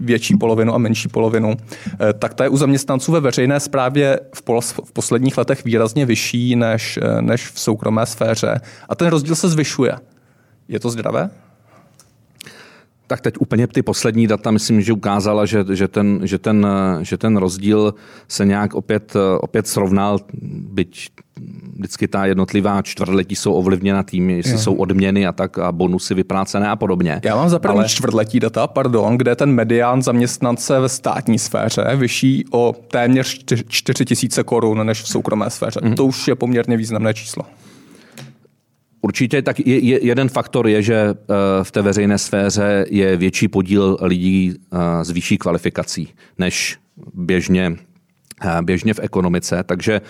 větší 0.00 0.36
polovinu 0.36 0.74
a 0.74 0.78
menší 0.78 1.08
polovinu, 1.08 1.54
eh, 1.54 2.12
tak 2.12 2.34
ta 2.34 2.44
je 2.44 2.50
u 2.50 2.56
zaměstnanců 2.56 3.12
ve 3.12 3.20
veřejné 3.20 3.60
správě 3.60 4.20
v, 4.34 4.42
pol, 4.42 4.60
v 4.60 4.92
posledních 4.92 5.38
letech 5.38 5.64
výrazně 5.64 6.06
vyšší 6.06 6.56
než, 6.56 6.98
než 7.20 7.50
v 7.50 7.60
soukromé 7.60 8.06
sféře. 8.06 8.60
A 8.88 8.94
ten 8.94 9.08
rozdíl 9.08 9.34
se 9.34 9.48
zvyšuje. 9.48 9.92
Je 10.68 10.80
to 10.80 10.90
zdravé? 10.90 11.30
Tak 13.10 13.20
teď 13.20 13.34
úplně 13.38 13.66
ty 13.66 13.82
poslední 13.82 14.26
data, 14.26 14.50
myslím, 14.50 14.80
že 14.80 14.92
ukázala, 14.92 15.46
že, 15.46 15.64
že, 15.72 15.88
ten, 15.88 16.20
že, 16.22 16.38
ten, 16.38 16.66
že 17.02 17.18
ten 17.18 17.36
rozdíl 17.36 17.94
se 18.28 18.44
nějak 18.44 18.74
opět, 18.74 19.14
opět 19.40 19.66
srovnal, 19.66 20.18
byť 20.52 21.08
vždycky 21.74 22.08
ta 22.08 22.26
jednotlivá 22.26 22.82
čtvrtletí 22.82 23.36
jsou 23.36 23.52
ovlivněna 23.52 24.02
tím, 24.02 24.30
jestli 24.30 24.52
jo. 24.52 24.58
jsou 24.58 24.74
odměny 24.74 25.26
a 25.26 25.32
tak 25.32 25.58
a 25.58 25.72
bonusy 25.72 26.14
vyplácené 26.14 26.68
a 26.68 26.76
podobně. 26.76 27.20
Já 27.24 27.36
mám 27.36 27.48
za 27.48 27.58
první 27.58 27.78
Ale... 27.78 27.88
čtvrtletí 27.88 28.40
data, 28.40 28.66
pardon, 28.66 29.18
kde 29.18 29.36
ten 29.36 29.52
medián 29.52 30.02
zaměstnance 30.02 30.80
ve 30.80 30.88
státní 30.88 31.38
sféře 31.38 31.84
vyšší 31.96 32.44
o 32.50 32.74
téměř 32.90 33.44
4 33.68 34.04
tisíce 34.04 34.42
korun 34.42 34.86
než 34.86 35.02
v 35.02 35.08
soukromé 35.08 35.50
sféře. 35.50 35.80
Mm. 35.82 35.94
To 35.94 36.06
už 36.06 36.28
je 36.28 36.34
poměrně 36.34 36.76
významné 36.76 37.14
číslo. 37.14 37.44
Určitě 39.10 39.42
tak 39.42 39.58
je, 39.58 39.78
je, 39.78 40.06
jeden 40.06 40.28
faktor 40.28 40.68
je, 40.68 40.82
že 40.82 40.94
eh, 40.94 41.14
v 41.62 41.70
té 41.70 41.82
veřejné 41.82 42.18
sféře 42.18 42.86
je 42.90 43.16
větší 43.16 43.48
podíl 43.48 43.98
lidí 44.00 44.54
eh, 44.54 45.04
s 45.04 45.10
vyšší 45.10 45.38
kvalifikací 45.38 46.08
než 46.38 46.78
běžně, 47.14 47.76
eh, 48.44 48.62
běžně 48.62 48.94
v 48.94 49.00
ekonomice, 49.02 49.62
takže 49.66 50.00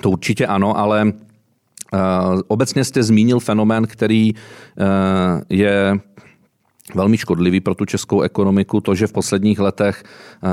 to 0.00 0.10
určitě 0.10 0.46
ano, 0.46 0.78
ale 0.78 1.12
obecně 2.48 2.84
jste 2.84 3.02
zmínil 3.02 3.40
fenomén, 3.40 3.86
který 3.86 4.34
je 5.50 5.98
velmi 6.94 7.16
škodlivý 7.16 7.60
pro 7.60 7.74
tu 7.74 7.84
českou 7.84 8.20
ekonomiku, 8.20 8.80
to, 8.80 8.94
že 8.94 9.06
v 9.06 9.12
posledních 9.12 9.58
letech 9.58 10.04
uh, 10.42 10.50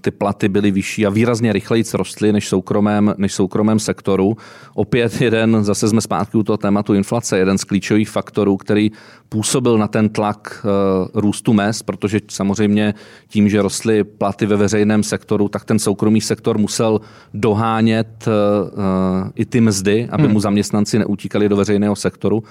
ty 0.00 0.10
platy 0.10 0.48
byly 0.48 0.70
vyšší 0.70 1.06
a 1.06 1.10
výrazně 1.10 1.52
rychleji 1.52 1.84
rostly 1.94 2.32
než 2.32 2.48
soukromém, 2.48 3.14
než 3.18 3.34
soukromém 3.34 3.78
sektoru. 3.78 4.36
Opět 4.74 5.20
jeden, 5.20 5.64
zase 5.64 5.88
jsme 5.88 6.00
zpátky 6.00 6.38
u 6.38 6.42
toho 6.42 6.56
tématu 6.56 6.94
inflace, 6.94 7.38
jeden 7.38 7.58
z 7.58 7.64
klíčových 7.64 8.10
faktorů, 8.10 8.56
který 8.56 8.90
působil 9.28 9.78
na 9.78 9.88
ten 9.88 10.08
tlak 10.08 10.64
uh, 10.64 11.20
růstu 11.20 11.52
mest, 11.52 11.82
protože 11.82 12.20
samozřejmě 12.30 12.94
tím, 13.28 13.48
že 13.48 13.62
rostly 13.62 14.04
platy 14.04 14.46
ve 14.46 14.56
veřejném 14.56 15.02
sektoru, 15.02 15.48
tak 15.48 15.64
ten 15.64 15.78
soukromý 15.78 16.20
sektor 16.20 16.58
musel 16.58 17.00
dohánět 17.34 18.24
uh, 18.26 19.30
i 19.34 19.44
ty 19.44 19.60
mzdy, 19.60 20.08
aby 20.10 20.22
hmm. 20.22 20.32
mu 20.32 20.40
zaměstnanci 20.40 20.98
neutíkali 20.98 21.48
do 21.48 21.56
veřejného 21.56 21.96
sektoru 21.96 22.42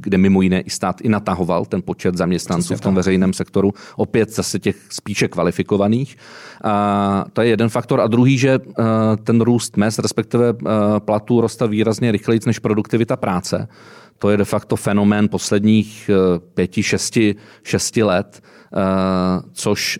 kde 0.00 0.18
mimo 0.18 0.42
jiné 0.42 0.60
i 0.60 0.70
stát 0.70 1.00
i 1.00 1.08
natahoval 1.08 1.64
ten 1.64 1.82
počet 1.82 2.16
zaměstnanců 2.16 2.76
v 2.76 2.80
tom 2.80 2.94
veřejném 2.94 3.32
sektoru, 3.32 3.72
opět 3.96 4.34
zase 4.34 4.58
těch 4.58 4.76
spíše 4.88 5.28
kvalifikovaných. 5.28 6.16
A 6.64 7.24
to 7.32 7.42
je 7.42 7.48
jeden 7.48 7.68
faktor. 7.68 8.00
A 8.00 8.06
druhý, 8.06 8.38
že 8.38 8.50
eh, 8.50 8.82
ten 9.24 9.40
růst 9.40 9.76
mest, 9.76 9.98
respektive 9.98 10.48
eh, 10.48 10.70
platů, 10.98 11.40
roste 11.40 11.68
výrazně 11.68 12.12
rychleji 12.12 12.40
než 12.46 12.58
produktivita 12.58 13.16
práce. 13.16 13.68
To 14.18 14.30
je 14.30 14.36
de 14.36 14.44
facto 14.44 14.76
fenomén 14.76 15.28
posledních 15.28 16.10
eh, 16.10 16.38
pěti, 16.54 16.82
šesti, 16.82 17.34
šesti 17.62 18.02
let, 18.02 18.42
což 19.52 19.98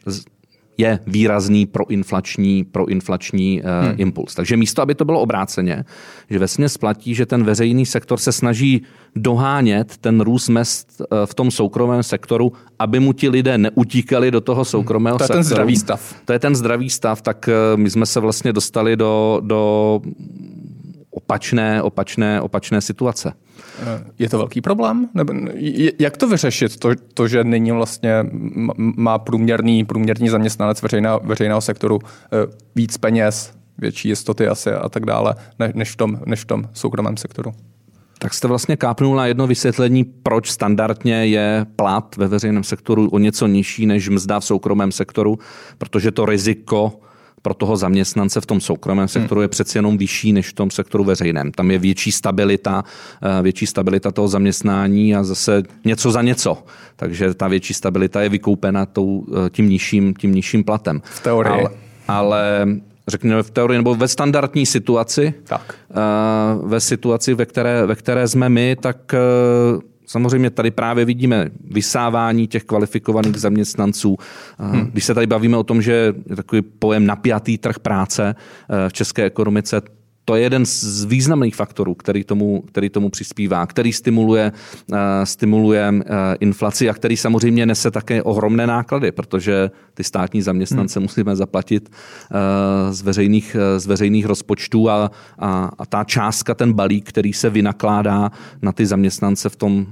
je 0.79 0.99
výrazný 1.07 1.67
proinflační, 1.67 2.65
proinflační 2.65 3.63
uh, 3.63 3.87
hmm. 3.87 3.95
impuls. 3.97 4.35
Takže 4.35 4.57
místo, 4.57 4.83
aby 4.83 4.95
to 4.95 5.05
bylo 5.05 5.21
obráceně, 5.21 5.85
že 6.31 6.39
ve 6.39 6.49
směs 6.49 6.79
platí, 6.79 7.15
že 7.15 7.27
ten 7.27 7.45
veřejný 7.45 7.87
sektor 7.87 8.19
se 8.19 8.33
snaží 8.33 8.83
dohánět 9.17 9.97
ten 9.97 10.21
růst 10.21 10.49
mest 10.49 11.01
uh, 11.01 11.07
v 11.27 11.35
tom 11.35 11.51
soukromém 11.51 12.03
sektoru, 12.03 12.53
aby 12.79 13.01
mu 13.01 13.13
ti 13.13 13.29
lidé 13.29 13.59
neutíkali 13.59 14.31
do 14.31 14.41
toho 14.41 14.65
soukromého 14.65 15.19
sektoru. 15.19 15.33
To 15.33 15.39
je 15.39 15.45
sektoru. 15.45 15.57
ten 15.57 15.57
zdravý 15.57 15.77
stav. 15.77 16.15
To 16.25 16.33
je 16.33 16.39
ten 16.39 16.57
zdravý 16.57 16.91
stav, 16.91 17.23
tak 17.23 17.49
uh, 17.49 17.81
my 17.81 17.91
jsme 17.91 18.07
se 18.07 18.21
vlastně 18.21 18.53
dostali 18.53 18.97
do, 18.97 19.41
do 19.45 20.01
opačné, 21.27 21.83
opačné, 21.83 22.41
opačné 22.41 22.81
situace. 22.81 23.33
Je 24.19 24.29
to 24.29 24.39
velký 24.39 24.61
problém? 24.61 25.09
Nebo 25.15 25.33
jak 25.99 26.17
to 26.17 26.29
vyřešit, 26.29 26.77
to, 26.77 26.91
to 27.15 27.29
že 27.29 27.45
nyní 27.45 27.73
vlastně 27.73 28.25
má 28.79 29.19
průměrný, 29.19 29.85
průměrný 29.85 30.29
zaměstnanec 30.29 30.83
veřejného, 30.83 31.21
veřejného 31.25 31.61
sektoru 31.61 31.99
eh, 32.05 32.53
víc 32.75 32.97
peněz, 32.97 33.53
větší 33.79 34.09
jistoty 34.09 34.49
asi 34.49 34.71
a 34.73 34.89
tak 34.89 35.07
dále, 35.07 35.35
než 35.75 35.91
v 35.91 35.97
tom, 35.97 36.19
než 36.27 36.41
v 36.41 36.45
tom 36.45 36.69
soukromém 36.73 37.17
sektoru? 37.17 37.55
Tak 38.19 38.35
jste 38.35 38.49
vlastně 38.49 38.77
kápnul 38.77 39.17
na 39.17 39.27
jedno 39.27 39.47
vysvětlení, 39.47 40.05
proč 40.05 40.51
standardně 40.51 41.27
je 41.27 41.67
plat 41.77 42.17
ve 42.17 42.29
veřejném 42.29 42.65
sektoru 42.65 43.09
o 43.09 43.19
něco 43.19 43.47
nižší 43.47 43.87
než 43.87 44.09
mzda 44.09 44.41
v 44.41 44.45
soukromém 44.45 44.93
sektoru, 44.93 45.39
protože 45.79 46.11
to 46.11 46.27
riziko 46.27 47.01
pro 47.47 47.55
toho 47.55 47.77
zaměstnance 47.77 48.41
v 48.41 48.47
tom 48.47 48.61
soukromém 48.61 49.09
sektoru 49.09 49.43
je 49.43 49.49
přeci 49.49 49.79
jenom 49.79 49.99
vyšší 49.99 50.33
než 50.33 50.49
v 50.49 50.53
tom 50.53 50.71
sektoru 50.71 51.05
veřejném. 51.05 51.53
Tam 51.53 51.71
je 51.71 51.79
větší 51.79 52.13
stabilita, 52.13 52.85
eh, 53.23 53.43
větší 53.43 53.67
stabilita 53.67 54.11
toho 54.11 54.29
zaměstnání 54.29 55.15
a 55.15 55.25
zase 55.25 55.63
něco 55.85 56.11
za 56.11 56.23
něco. 56.23 56.59
Takže 56.97 57.35
ta 57.35 57.49
větší 57.49 57.75
stabilita 57.75 58.23
je 58.23 58.29
vykoupena 58.29 58.87
tou, 58.87 59.27
eh, 59.31 59.51
tím, 59.51 59.69
nižším, 59.69 60.15
tím 60.15 60.35
nižším 60.35 60.65
platem. 60.65 61.03
V 61.05 61.23
teorii. 61.23 61.53
Ale, 61.53 61.71
ale 62.09 62.67
řekněme 63.09 63.43
v 63.43 63.51
teorii 63.51 63.79
nebo 63.79 63.95
ve 63.95 64.09
standardní 64.09 64.67
situaci, 64.67 65.35
tak. 65.45 65.75
Eh, 65.91 65.95
ve 66.63 66.81
situaci, 66.81 67.35
ve 67.35 67.47
které, 67.47 67.87
ve 67.87 67.95
které 67.95 68.29
jsme 68.29 68.49
my, 68.49 68.77
tak 68.81 69.15
Samozřejmě 70.07 70.51
tady 70.51 70.71
právě 70.71 71.05
vidíme 71.05 71.51
vysávání 71.71 72.47
těch 72.47 72.65
kvalifikovaných 72.65 73.37
zaměstnanců. 73.37 74.17
Hmm. 74.59 74.87
Když 74.87 75.05
se 75.05 75.15
tady 75.15 75.27
bavíme 75.27 75.57
o 75.57 75.63
tom, 75.63 75.83
že 75.83 75.93
je 75.93 76.37
takový 76.37 76.63
pojem 76.63 77.07
napjatý 77.07 77.59
trh 77.59 77.79
práce 77.79 78.35
eh, 78.35 78.89
v 78.89 78.93
české 78.93 79.25
ekonomice, 79.25 79.83
to 80.29 80.35
je 80.35 80.43
jeden 80.43 80.67
z 80.67 81.05
významných 81.05 81.57
faktorů, 81.57 81.95
který 81.95 82.25
tomu, 82.25 82.63
který 82.63 82.91
tomu 82.91 83.11
přispívá, 83.11 83.67
který 83.67 83.93
stimuluje, 83.93 84.53
uh, 84.87 84.99
stimuluje 85.25 85.91
uh, 85.91 86.01
inflaci 86.41 86.91
a 86.91 86.95
který 86.95 87.17
samozřejmě 87.17 87.67
nese 87.67 87.91
také 87.91 88.23
ohromné 88.23 88.67
náklady, 88.67 89.13
protože 89.13 89.71
ty 89.95 90.05
státní 90.05 90.43
zaměstnance 90.43 90.99
hmm. 90.99 91.05
musíme 91.05 91.37
zaplatit 91.37 91.89
uh, 91.89 92.93
z, 92.93 93.03
veřejných, 93.03 93.57
z 93.79 93.87
veřejných 93.87 94.27
rozpočtů 94.27 94.91
a, 94.91 95.11
a, 95.39 95.71
a 95.79 95.87
ta 95.87 96.05
částka, 96.05 96.55
ten 96.55 96.73
balík, 96.73 97.09
který 97.09 97.33
se 97.33 97.51
vynakládá 97.51 98.31
na 98.63 98.73
ty 98.73 98.87
zaměstnance 98.87 99.49
v 99.49 99.57
tom 99.57 99.87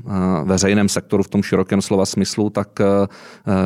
veřejném 0.45 0.89
sektoru, 0.89 1.23
v 1.23 1.29
tom 1.29 1.43
širokém 1.43 1.83
slova 1.83 2.07
smyslu, 2.07 2.51
tak 2.51 2.69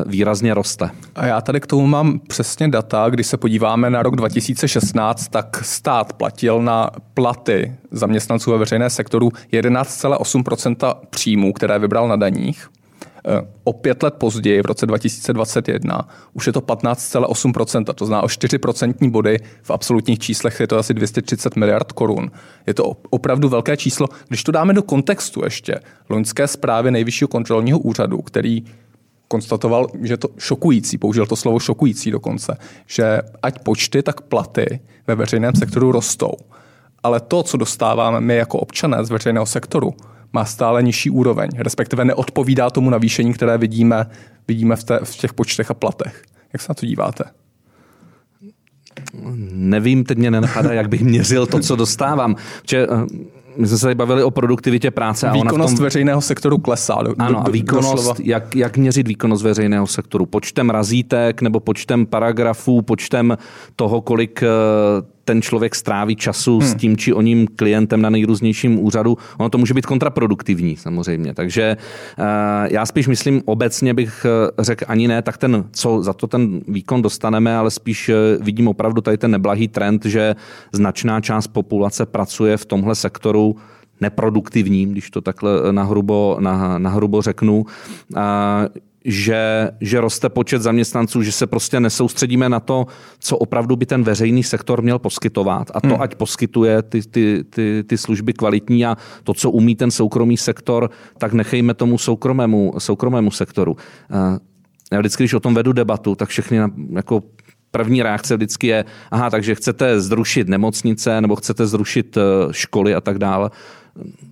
výrazně 0.07 0.55
roste. 0.55 0.91
A 1.15 1.27
já 1.27 1.41
tady 1.41 1.61
k 1.61 1.67
tomu 1.67 1.87
mám 1.87 2.19
přesně 2.19 2.69
data, 2.69 3.09
když 3.11 3.27
se 3.27 3.37
podíváme 3.37 3.91
na 3.91 4.03
rok 4.03 4.17
2016, 4.17 5.29
tak 5.29 5.65
stát 5.65 6.13
platil 6.13 6.58
na 6.63 6.91
platy 7.15 7.77
zaměstnanců 7.91 8.51
ve 8.51 8.59
veřejné 8.59 8.91
sektoru 8.91 9.29
11,8% 9.53 10.95
příjmů, 11.11 11.53
které 11.53 11.79
vybral 11.79 12.09
na 12.09 12.17
daních. 12.17 12.69
E, 13.27 13.47
o 13.65 13.73
pět 13.73 14.03
let 14.03 14.15
později, 14.15 14.63
v 14.63 14.67
roce 14.67 14.87
2021, 14.87 16.09
už 16.33 16.47
je 16.47 16.53
to 16.53 16.61
15,8%, 16.61 17.95
to 17.95 18.07
zná 18.07 18.23
o 18.23 18.27
4% 18.27 19.11
body 19.11 19.39
v 19.63 19.71
absolutních 19.71 20.19
číslech, 20.19 20.61
je 20.61 20.67
to 20.67 20.79
asi 20.79 20.95
230 20.95 21.57
miliard 21.57 21.93
korun. 21.93 22.31
Je 22.67 22.75
to 22.75 22.93
opravdu 23.11 23.49
velké 23.49 23.77
číslo. 23.77 24.09
Když 24.29 24.45
to 24.45 24.53
dáme 24.53 24.73
do 24.75 24.83
kontextu 24.83 25.45
ještě, 25.45 25.75
loňské 26.09 26.47
zprávy 26.47 26.91
Nejvyššího 26.91 27.29
kontrolního 27.29 27.79
úřadu, 27.79 28.23
který 28.23 28.65
konstatoval, 29.29 29.87
že 30.03 30.17
to 30.17 30.29
šokující, 30.39 30.99
použil 30.99 31.27
to 31.27 31.37
slovo 31.37 31.59
šokující 31.59 32.11
dokonce, 32.11 32.57
že 32.87 33.21
ať 33.43 33.59
počty, 33.59 34.03
tak 34.03 34.21
platy 34.21 34.81
ve 35.07 35.15
veřejném 35.15 35.55
sektoru 35.55 35.93
rostou. 35.93 36.33
Ale 37.03 37.21
to, 37.21 37.43
co 37.43 37.57
dostáváme 37.57 38.21
my 38.21 38.37
jako 38.37 38.59
občané 38.59 39.05
z 39.05 39.11
veřejného 39.11 39.47
sektoru, 39.47 39.95
má 40.33 40.45
stále 40.45 40.83
nižší 40.83 41.11
úroveň, 41.11 41.51
respektive 41.57 42.05
neodpovídá 42.05 42.71
tomu 42.71 42.91
navýšení, 42.91 43.35
které 43.35 43.59
vidíme, 43.59 44.07
vidíme 44.49 44.77
v, 44.77 44.85
té, 44.85 45.01
v 45.05 45.17
těch 45.17 45.33
počtech 45.33 45.71
a 45.71 45.75
platech. 45.75 46.23
Jak 46.53 46.63
se 46.63 46.67
na 46.69 46.75
to 46.75 46.87
díváte? 46.87 47.25
Nevím, 49.53 50.05
teď 50.05 50.19
mě 50.19 50.31
nenapadá, 50.31 50.73
jak 50.73 50.89
bych 50.89 51.01
měřil 51.01 51.47
to, 51.47 51.61
co 51.61 51.77
dostávám. 51.77 52.37
Če, 52.65 52.79
eh, 52.79 52.87
my 53.59 53.67
jsme 53.67 53.79
se 53.79 53.83
tady 53.83 53.95
bavili 53.95 54.23
o 54.23 54.31
produktivitě 54.31 54.91
práce. 54.91 55.29
A 55.29 55.33
výkonnost 55.33 55.77
tom... 55.77 55.85
veřejného 55.85 56.21
sektoru 56.21 56.59
klesá. 56.59 57.03
Do, 57.03 57.15
ano, 57.19 57.47
a 57.47 57.51
výkonnost, 57.51 58.21
jak, 58.21 58.57
jak 58.57 58.77
měřit 58.77 59.09
výkonnost 59.09 59.45
veřejného 59.45 59.87
sektoru? 59.87 60.27
Počtem 60.27 60.71
razítek 60.71 61.43
nebo 61.43 61.61
počtem 61.61 62.07
paragrafů, 62.07 62.83
počtem 62.83 63.39
toho, 63.77 64.01
kolik 64.01 64.43
eh, 64.43 64.49
ten 65.29 65.43
člověk 65.43 65.75
stráví 65.75 66.17
času 66.17 66.59
hmm. 66.59 66.69
s 66.69 66.75
tím 66.75 66.97
či 66.97 67.13
oním 67.13 67.47
klientem 67.57 68.03
na 68.03 68.11
nejrůznějším 68.11 68.81
úřadu, 68.81 69.19
ono 69.39 69.49
to 69.49 69.59
může 69.59 69.75
být 69.75 69.87
kontraproduktivní 69.87 70.77
samozřejmě. 70.77 71.35
Takže 71.35 71.77
uh, 71.77 72.25
já 72.71 72.87
spíš 72.87 73.09
myslím, 73.09 73.43
obecně 73.45 73.95
bych 73.95 74.25
eh, 74.25 74.63
řekl 74.63 74.85
ani 74.89 75.09
ne, 75.09 75.23
tak 75.23 75.37
ten, 75.37 75.65
co 75.73 76.03
za 76.03 76.13
to 76.13 76.27
ten 76.27 76.61
výkon 76.69 77.03
dostaneme, 77.03 77.57
ale 77.57 77.71
spíš 77.71 78.09
uh, 78.09 78.45
vidím 78.45 78.69
opravdu 78.69 79.01
tady 79.01 79.19
ten 79.19 79.31
neblahý 79.31 79.69
trend, 79.69 80.05
že 80.05 80.37
značná 80.73 81.21
část 81.21 81.47
populace 81.47 82.07
pracuje 82.07 82.57
v 82.57 82.65
tomhle 82.65 82.95
sektoru 82.95 83.57
neproduktivním, 84.01 84.93
když 84.93 85.11
to 85.11 85.21
takhle 85.21 85.73
nahrubo, 85.73 86.37
nah, 86.41 86.79
nahrubo 86.79 87.23
řeknu. 87.23 87.67
A 88.17 88.65
že, 89.09 89.71
že 89.81 90.01
roste 90.01 90.29
počet 90.29 90.63
zaměstnanců, 90.63 91.23
že 91.23 91.33
se 91.33 91.47
prostě 91.47 91.81
nesoustředíme 91.81 92.49
na 92.49 92.61
to, 92.61 92.87
co 93.19 93.39
opravdu 93.39 93.77
by 93.77 93.87
ten 93.87 94.03
veřejný 94.03 94.43
sektor 94.43 94.83
měl 94.83 94.99
poskytovat. 94.99 95.71
A 95.75 95.81
to, 95.81 95.89
hmm. 95.89 96.03
ať 96.03 96.15
poskytuje 96.15 96.83
ty, 96.83 97.03
ty, 97.03 97.45
ty, 97.51 97.85
ty 97.87 97.99
služby 97.99 98.33
kvalitní 98.33 98.87
a 98.87 98.97
to, 99.25 99.35
co 99.35 99.51
umí 99.51 99.77
ten 99.77 99.91
soukromý 99.91 100.37
sektor, 100.37 100.91
tak 101.19 101.33
nechejme 101.33 101.75
tomu 101.75 101.99
soukromému, 101.99 102.75
soukromému 102.79 103.31
sektoru. 103.31 103.77
Já 104.93 104.99
vždycky, 104.99 105.23
když 105.23 105.35
o 105.35 105.41
tom 105.41 105.55
vedu 105.55 105.73
debatu, 105.73 106.15
tak 106.15 106.29
všechny 106.29 106.59
jako 106.93 107.23
první 107.71 108.03
reakce 108.03 108.37
vždycky 108.37 108.67
je, 108.67 108.85
aha, 109.11 109.31
takže 109.31 109.55
chcete 109.55 110.01
zrušit 110.01 110.49
nemocnice 110.49 111.21
nebo 111.21 111.37
chcete 111.37 111.67
zrušit 111.67 112.17
eh, 112.17 112.21
školy 112.51 112.95
a 112.95 113.01
tak 113.01 113.19
dále. 113.19 113.51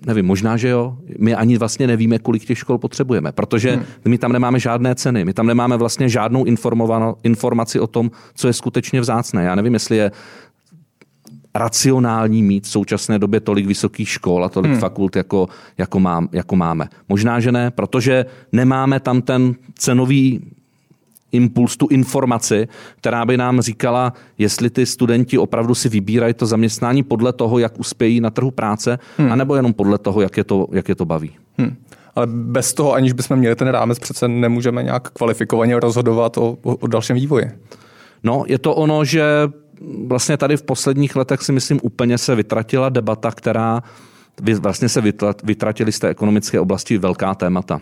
Nevím, 0.07 0.27
možná, 0.27 0.57
že 0.57 0.69
jo. 0.69 0.97
My 1.19 1.35
ani 1.35 1.59
vlastně 1.59 1.87
nevíme, 1.87 2.19
kolik 2.19 2.45
těch 2.45 2.59
škol 2.59 2.79
potřebujeme, 2.79 3.33
protože 3.33 3.71
hmm. 3.73 3.85
my 4.05 4.19
tam 4.19 4.33
nemáme 4.33 4.61
žádné 4.61 4.95
ceny, 4.95 5.25
my 5.25 5.33
tam 5.33 5.47
nemáme 5.47 5.77
vlastně 5.77 6.09
žádnou 6.09 6.45
informaci 7.23 7.81
o 7.81 7.87
tom, 7.87 8.11
co 8.35 8.47
je 8.47 8.53
skutečně 8.53 9.01
vzácné. 9.01 9.45
Já 9.45 9.55
nevím, 9.55 9.75
jestli 9.75 9.97
je 9.97 10.11
racionální 11.55 12.43
mít 12.43 12.65
v 12.65 12.71
současné 12.71 13.19
době 13.19 13.41
tolik 13.41 13.67
vysokých 13.67 14.09
škol 14.09 14.45
a 14.45 14.49
tolik 14.49 14.71
hmm. 14.71 14.81
fakult, 14.81 15.17
jako, 15.17 15.49
jako, 15.79 16.01
mám, 16.01 16.29
jako 16.33 16.57
máme. 16.57 16.89
Možná, 17.09 17.41
že 17.41 17.53
ne, 17.53 17.71
protože 17.71 18.27
nemáme 18.53 19.01
tam 19.01 19.23
ten 19.23 19.55
cenový 19.75 20.41
impuls, 21.33 21.77
tu 21.77 21.87
informaci, 21.87 22.69
která 22.97 23.25
by 23.25 23.37
nám 23.37 23.61
říkala, 23.61 24.13
jestli 24.39 24.71
ty 24.71 24.87
studenti 24.87 25.39
opravdu 25.39 25.75
si 25.75 25.89
vybírají 25.89 26.35
to 26.35 26.47
zaměstnání 26.47 27.03
podle 27.03 27.33
toho, 27.33 27.59
jak 27.59 27.79
uspějí 27.81 28.21
na 28.21 28.31
trhu 28.31 28.51
práce, 28.51 28.99
hmm. 29.19 29.33
anebo 29.33 29.57
jenom 29.57 29.73
podle 29.73 29.99
toho, 29.99 30.21
jak 30.21 30.37
je 30.37 30.45
to, 30.45 30.67
jak 30.73 30.89
je 30.89 30.95
to 30.95 31.05
baví. 31.05 31.31
Hmm. 31.59 31.77
Ale 32.15 32.27
bez 32.27 32.75
toho, 32.75 32.93
aniž 32.93 33.13
bychom 33.13 33.37
měli 33.37 33.57
ten 33.57 33.69
rámec, 33.69 33.99
přece 33.99 34.29
nemůžeme 34.29 34.83
nějak 34.83 35.11
kvalifikovaně 35.11 35.81
rozhodovat 35.81 36.39
o, 36.39 36.59
o, 36.63 36.77
o 36.77 36.87
dalším 36.87 37.17
vývoji. 37.17 37.51
No, 38.23 38.45
je 38.47 38.59
to 38.59 38.75
ono, 38.75 39.05
že 39.05 39.25
vlastně 40.07 40.37
tady 40.37 40.57
v 40.57 40.63
posledních 40.63 41.17
letech 41.17 41.43
si 41.43 41.53
myslím 41.53 41.81
úplně 41.83 42.19
se 42.19 42.35
vytratila 42.35 42.89
debata, 42.89 43.31
která 43.31 43.83
vlastně 44.61 44.89
se 44.89 45.03
vytratili 45.45 45.93
z 45.93 45.99
té 45.99 46.09
ekonomické 46.09 46.61
oblasti 46.61 46.99
velká 46.99 47.35
témata. 47.35 47.81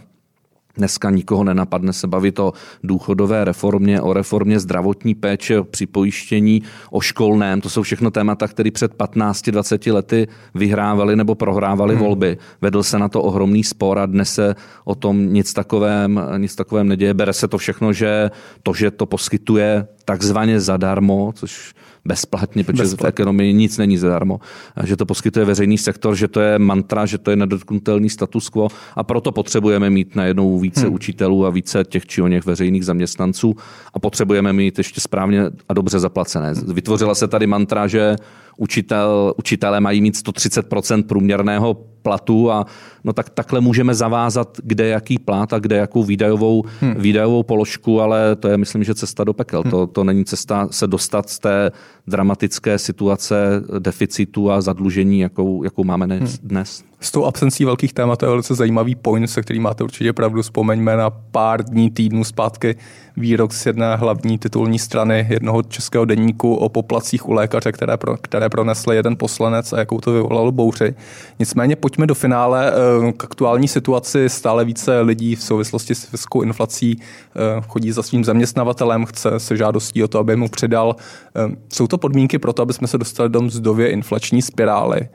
Dneska 0.76 1.10
nikoho 1.10 1.44
nenapadne 1.44 1.92
se 1.92 2.06
bavit 2.06 2.38
o 2.38 2.52
důchodové 2.82 3.44
reformě, 3.44 4.00
o 4.00 4.12
reformě 4.12 4.60
zdravotní 4.60 5.14
péče, 5.14 5.60
o 5.60 5.64
připojištění, 5.64 6.62
o 6.90 7.00
školném. 7.00 7.60
To 7.60 7.70
jsou 7.70 7.82
všechno 7.82 8.10
témata, 8.10 8.48
které 8.48 8.70
před 8.70 8.94
15-20 8.94 9.94
lety 9.94 10.28
vyhrávali 10.54 11.16
nebo 11.16 11.34
prohrávali 11.34 11.94
hmm. 11.94 12.04
volby. 12.04 12.38
Vedl 12.60 12.82
se 12.82 12.98
na 12.98 13.08
to 13.08 13.22
ohromný 13.22 13.64
spor 13.64 13.98
a 13.98 14.06
dnes 14.06 14.34
se 14.34 14.54
o 14.84 14.94
tom 14.94 15.32
nic 15.32 15.52
takovém, 15.52 16.20
nic 16.36 16.54
takovém 16.54 16.88
neděje. 16.88 17.14
Bere 17.14 17.32
se 17.32 17.48
to 17.48 17.58
všechno, 17.58 17.92
že 17.92 18.30
to, 18.62 18.74
že 18.74 18.90
to 18.90 19.06
poskytuje 19.06 19.86
takzvaně 20.04 20.60
zadarmo, 20.60 21.32
což 21.34 21.74
bezplatně, 22.04 22.64
protože 22.64 22.82
Bezplatně. 22.82 23.04
v 23.04 23.08
ekonomii 23.08 23.52
nic 23.52 23.78
není 23.78 23.98
zadarmo, 23.98 24.40
že 24.84 24.96
to 24.96 25.06
poskytuje 25.06 25.44
veřejný 25.44 25.78
sektor, 25.78 26.14
že 26.14 26.28
to 26.28 26.40
je 26.40 26.58
mantra, 26.58 27.06
že 27.06 27.18
to 27.18 27.30
je 27.30 27.36
nedotknutelný 27.36 28.10
status 28.10 28.48
quo 28.48 28.68
a 28.96 29.02
proto 29.02 29.32
potřebujeme 29.32 29.90
mít 29.90 30.16
najednou 30.16 30.58
více 30.58 30.86
hmm. 30.86 30.94
učitelů 30.94 31.46
a 31.46 31.50
více 31.50 31.84
těch 31.84 32.06
či 32.06 32.22
o 32.22 32.28
něch 32.28 32.46
veřejných 32.46 32.84
zaměstnanců 32.84 33.56
a 33.94 33.98
potřebujeme 33.98 34.52
mít 34.52 34.78
ještě 34.78 35.00
správně 35.00 35.42
a 35.68 35.74
dobře 35.74 35.98
zaplacené. 35.98 36.54
Vytvořila 36.72 37.14
se 37.14 37.28
tady 37.28 37.46
mantra, 37.46 37.86
že 37.86 38.16
učitel, 38.56 39.34
učitelé 39.36 39.80
mají 39.80 40.00
mít 40.00 40.14
130% 40.14 41.02
průměrného 41.02 41.74
platu 42.04 42.50
a 42.50 42.66
no 43.04 43.12
tak 43.12 43.30
takhle 43.30 43.60
můžeme 43.60 43.94
zavázat, 43.94 44.60
kde 44.62 44.88
jaký 44.88 45.18
plat 45.18 45.52
a 45.52 45.58
kde 45.58 45.76
jakou 45.76 46.04
výdajovou, 46.04 46.64
hmm. 46.80 46.94
výdajovou 46.94 47.42
položku, 47.42 48.00
ale 48.00 48.36
to 48.36 48.48
je 48.48 48.56
myslím, 48.56 48.84
že 48.84 48.94
cesta 48.94 49.24
do 49.24 49.32
pekel. 49.32 49.62
Hmm. 49.62 49.70
To, 49.70 49.86
to 49.86 50.04
není 50.04 50.24
cesta 50.24 50.68
se 50.70 50.86
dostat 50.86 51.30
z 51.30 51.38
té 51.38 51.72
dramatické 52.06 52.78
situace 52.78 53.36
deficitu 53.78 54.50
a 54.50 54.60
zadlužení, 54.60 55.20
jakou, 55.20 55.64
jakou 55.64 55.84
máme 55.84 56.06
dnes. 56.42 56.80
Hmm. 56.80 56.93
S 57.04 57.10
tou 57.10 57.24
absencí 57.24 57.64
velkých 57.64 57.92
témat 57.92 58.22
je 58.22 58.28
velice 58.28 58.54
zajímavý 58.54 58.94
point, 58.94 59.30
se 59.30 59.42
kterým 59.42 59.62
máte 59.62 59.84
určitě 59.84 60.12
pravdu. 60.12 60.42
Vzpomeňme 60.42 60.96
na 60.96 61.10
pár 61.10 61.64
dní, 61.64 61.90
týdnů 61.90 62.24
zpátky 62.24 62.76
výrok 63.16 63.52
z 63.52 63.66
jedné 63.66 63.96
hlavní 63.96 64.38
titulní 64.38 64.78
strany 64.78 65.26
jednoho 65.30 65.62
českého 65.62 66.04
denníku 66.04 66.54
o 66.54 66.68
poplacích 66.68 67.28
u 67.28 67.32
lékaře, 67.32 67.72
které, 67.72 67.96
pro, 67.96 68.16
které 68.16 68.48
pronesl 68.48 68.92
jeden 68.92 69.16
poslanec 69.16 69.72
a 69.72 69.78
jakou 69.78 70.00
to 70.00 70.12
vyvolalo 70.12 70.52
bouři. 70.52 70.94
Nicméně 71.38 71.76
pojďme 71.76 72.06
do 72.06 72.14
finále 72.14 72.72
eh, 72.72 73.12
k 73.12 73.24
aktuální 73.24 73.68
situaci. 73.68 74.28
Stále 74.28 74.64
více 74.64 75.00
lidí 75.00 75.36
v 75.36 75.42
souvislosti 75.42 75.94
s 75.94 76.12
vysokou 76.12 76.42
inflací 76.42 77.00
eh, 77.00 77.62
chodí 77.68 77.92
za 77.92 78.02
svým 78.02 78.24
zaměstnavatelem, 78.24 79.06
chce 79.06 79.40
se 79.40 79.56
žádostí 79.56 80.04
o 80.04 80.08
to, 80.08 80.18
aby 80.18 80.36
mu 80.36 80.48
přidal. 80.48 80.96
Eh, 81.36 81.56
jsou 81.72 81.86
to 81.86 81.98
podmínky 81.98 82.38
pro 82.38 82.52
to, 82.52 82.62
aby 82.62 82.72
jsme 82.72 82.88
se 82.88 82.98
dostali 82.98 83.28
do 83.28 83.42
mzdově 83.42 83.90
inflační 83.90 84.42
spirály. 84.42 85.08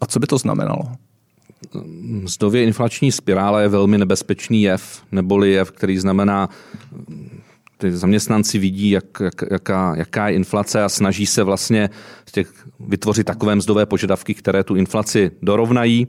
A 0.00 0.06
co 0.06 0.18
by 0.18 0.26
to 0.26 0.38
znamenalo? 0.38 0.82
Mzdově 2.04 2.64
inflační 2.64 3.12
spirála 3.12 3.60
je 3.60 3.68
velmi 3.68 3.98
nebezpečný 3.98 4.62
jev, 4.62 5.02
neboli 5.12 5.50
jev, 5.50 5.70
který 5.70 5.98
znamená, 5.98 6.48
ty 7.78 7.92
zaměstnanci 7.92 8.58
vidí, 8.58 8.90
jak, 8.90 9.04
jak, 9.20 9.34
jaká, 9.50 9.94
jaká 9.96 10.28
je 10.28 10.34
inflace 10.34 10.84
a 10.84 10.88
snaží 10.88 11.26
se 11.26 11.42
vlastně 11.42 11.90
těch, 12.32 12.52
vytvořit 12.80 13.24
takové 13.24 13.54
mzdové 13.54 13.86
požadavky, 13.86 14.34
které 14.34 14.64
tu 14.64 14.76
inflaci 14.76 15.30
dorovnají, 15.42 16.08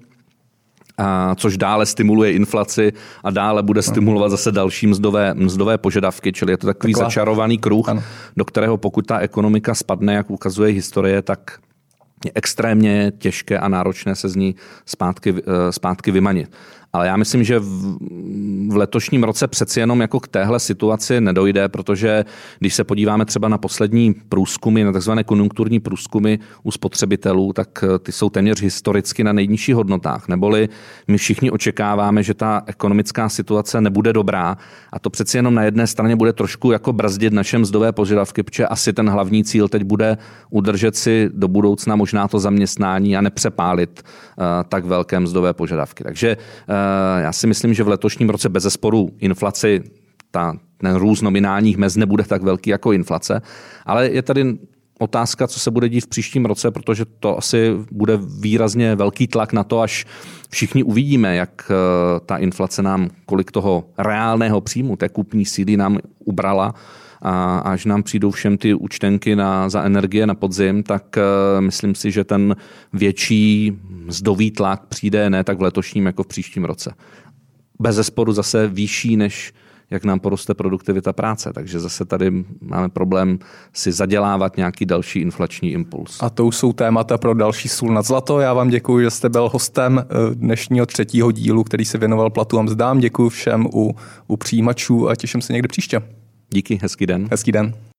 a 0.97 1.35
což 1.35 1.57
dále 1.57 1.85
stimuluje 1.85 2.31
inflaci 2.31 2.93
a 3.23 3.31
dále 3.31 3.63
bude 3.63 3.81
stimulovat 3.81 4.29
zase 4.29 4.51
další 4.51 4.87
mzdové, 4.87 5.33
mzdové 5.33 5.77
požadavky, 5.77 6.33
čili 6.33 6.53
je 6.53 6.57
to 6.57 6.67
takový 6.67 6.93
Takhle. 6.93 7.05
začarovaný 7.05 7.57
kruh, 7.57 7.89
ano. 7.89 8.03
do 8.37 8.45
kterého 8.45 8.77
pokud 8.77 9.05
ta 9.05 9.19
ekonomika 9.19 9.75
spadne, 9.75 10.13
jak 10.13 10.31
ukazuje 10.31 10.73
historie, 10.73 11.21
tak 11.21 11.59
je 12.25 12.31
extrémně 12.35 13.11
těžké 13.17 13.59
a 13.59 13.67
náročné 13.67 14.15
se 14.15 14.29
z 14.29 14.35
ní 14.35 14.55
zpátky, 14.85 15.35
eh, 15.37 15.71
zpátky 15.71 16.11
vymanit. 16.11 16.51
Ale 16.93 17.07
já 17.07 17.17
myslím, 17.17 17.43
že 17.43 17.59
v, 17.59 17.97
v 18.69 18.75
letošním 18.75 19.23
roce 19.23 19.47
přeci 19.47 19.79
jenom 19.79 20.01
jako 20.01 20.19
k 20.19 20.27
téhle 20.27 20.59
situaci 20.59 21.21
nedojde, 21.21 21.69
protože 21.69 22.25
když 22.59 22.73
se 22.73 22.83
podíváme 22.83 23.25
třeba 23.25 23.47
na 23.47 23.57
poslední 23.57 24.13
průzkumy, 24.29 24.83
na 24.83 24.91
takzvané 24.91 25.23
konjunkturní 25.23 25.79
průzkumy 25.79 26.37
u 26.63 26.71
spotřebitelů, 26.71 27.53
tak 27.53 27.83
eh, 27.83 27.99
ty 27.99 28.11
jsou 28.11 28.29
téměř 28.29 28.61
historicky 28.61 29.23
na 29.23 29.33
nejnižších 29.33 29.75
hodnotách. 29.75 30.27
Neboli 30.27 30.69
my 31.07 31.17
všichni 31.17 31.51
očekáváme, 31.51 32.23
že 32.23 32.33
ta 32.33 32.63
ekonomická 32.65 33.29
situace 33.29 33.81
nebude 33.81 34.13
dobrá 34.13 34.57
a 34.93 34.99
to 34.99 35.09
přeci 35.09 35.37
jenom 35.37 35.55
na 35.55 35.63
jedné 35.63 35.87
straně 35.87 36.15
bude 36.15 36.33
trošku 36.33 36.71
jako 36.71 36.93
brzdit 36.93 37.33
naše 37.33 37.57
mzdové 37.57 37.91
požadavky, 37.91 38.43
protože 38.43 38.67
asi 38.67 38.93
ten 38.93 39.09
hlavní 39.09 39.43
cíl 39.43 39.67
teď 39.67 39.83
bude 39.83 40.17
udržet 40.49 40.95
si 40.95 41.29
do 41.33 41.47
budoucna 41.47 41.95
možná 41.95 42.27
to 42.27 42.39
zaměstnání 42.39 43.17
a 43.17 43.21
nepřepálit 43.21 44.03
uh, 44.03 44.43
tak 44.69 44.85
velké 44.85 45.19
mzdové 45.19 45.53
požadavky. 45.53 46.03
Takže 46.03 46.37
uh, 46.37 46.75
já 47.19 47.31
si 47.31 47.47
myslím, 47.47 47.73
že 47.73 47.83
v 47.83 47.87
letošním 47.87 48.29
roce 48.29 48.49
bez 48.49 48.63
zesporu 48.63 49.09
inflaci, 49.19 49.83
ta, 50.31 50.57
ten 50.77 50.95
růst 50.95 51.21
nominálních 51.21 51.77
mez 51.77 51.95
nebude 51.95 52.23
tak 52.23 52.43
velký 52.43 52.69
jako 52.69 52.91
inflace, 52.91 53.41
ale 53.85 54.09
je 54.09 54.21
tady 54.21 54.57
otázka, 54.99 55.47
co 55.47 55.59
se 55.59 55.71
bude 55.71 55.89
dít 55.89 56.01
v 56.01 56.07
příštím 56.07 56.45
roce, 56.45 56.71
protože 56.71 57.05
to 57.05 57.37
asi 57.37 57.71
bude 57.91 58.19
výrazně 58.39 58.95
velký 58.95 59.27
tlak 59.27 59.53
na 59.53 59.63
to, 59.63 59.81
až 59.81 60.05
všichni 60.49 60.83
uvidíme, 60.83 61.35
jak 61.35 61.71
eh, 61.71 62.19
ta 62.25 62.37
inflace 62.37 62.81
nám, 62.81 63.09
kolik 63.25 63.51
toho 63.51 63.83
reálného 63.97 64.61
příjmu, 64.61 64.95
té 64.95 65.09
kupní 65.09 65.45
síly 65.45 65.77
nám 65.77 65.97
ubrala 66.25 66.73
a 67.21 67.57
až 67.57 67.85
nám 67.85 68.03
přijdou 68.03 68.31
všem 68.31 68.57
ty 68.57 68.73
účtenky 68.73 69.35
na, 69.35 69.69
za 69.69 69.83
energie 69.83 70.27
na 70.27 70.35
podzim, 70.35 70.83
tak 70.83 71.17
uh, 71.17 71.61
myslím 71.61 71.95
si, 71.95 72.11
že 72.11 72.23
ten 72.23 72.55
větší 72.93 73.79
mzdový 73.89 74.51
tlak 74.51 74.85
přijde 74.85 75.29
ne 75.29 75.43
tak 75.43 75.57
v 75.57 75.61
letošním 75.61 76.05
jako 76.05 76.23
v 76.23 76.27
příštím 76.27 76.65
roce. 76.65 76.93
Bez 77.79 77.95
zesporu 77.95 78.31
zase 78.31 78.67
vyšší 78.67 79.17
než 79.17 79.53
jak 79.91 80.03
nám 80.03 80.19
poroste 80.19 80.53
produktivita 80.53 81.13
práce. 81.13 81.51
Takže 81.53 81.79
zase 81.79 82.05
tady 82.05 82.31
máme 82.61 82.89
problém 82.89 83.39
si 83.73 83.91
zadělávat 83.91 84.57
nějaký 84.57 84.85
další 84.85 85.19
inflační 85.19 85.71
impuls. 85.71 86.17
A 86.23 86.29
to 86.29 86.45
už 86.45 86.55
jsou 86.55 86.73
témata 86.73 87.17
pro 87.17 87.33
další 87.33 87.69
sůl 87.69 87.93
nad 87.93 88.05
zlato. 88.05 88.39
Já 88.39 88.53
vám 88.53 88.69
děkuji, 88.69 89.03
že 89.03 89.09
jste 89.09 89.29
byl 89.29 89.49
hostem 89.49 89.99
eh, 89.99 90.35
dnešního 90.35 90.85
třetího 90.85 91.31
dílu, 91.31 91.63
který 91.63 91.85
se 91.85 91.97
věnoval 91.97 92.29
platu 92.29 92.59
a 92.59 92.61
mzdám. 92.61 92.99
Děkuji 92.99 93.29
všem 93.29 93.65
u, 93.73 93.95
u 94.27 94.37
přijímačů 94.37 95.09
a 95.09 95.15
těším 95.15 95.41
se 95.41 95.53
někde 95.53 95.67
příště. 95.67 96.01
Díky, 96.53 96.79
hezký 96.81 97.05
den. 97.05 97.27
Hezký 97.31 97.51
den. 97.51 97.90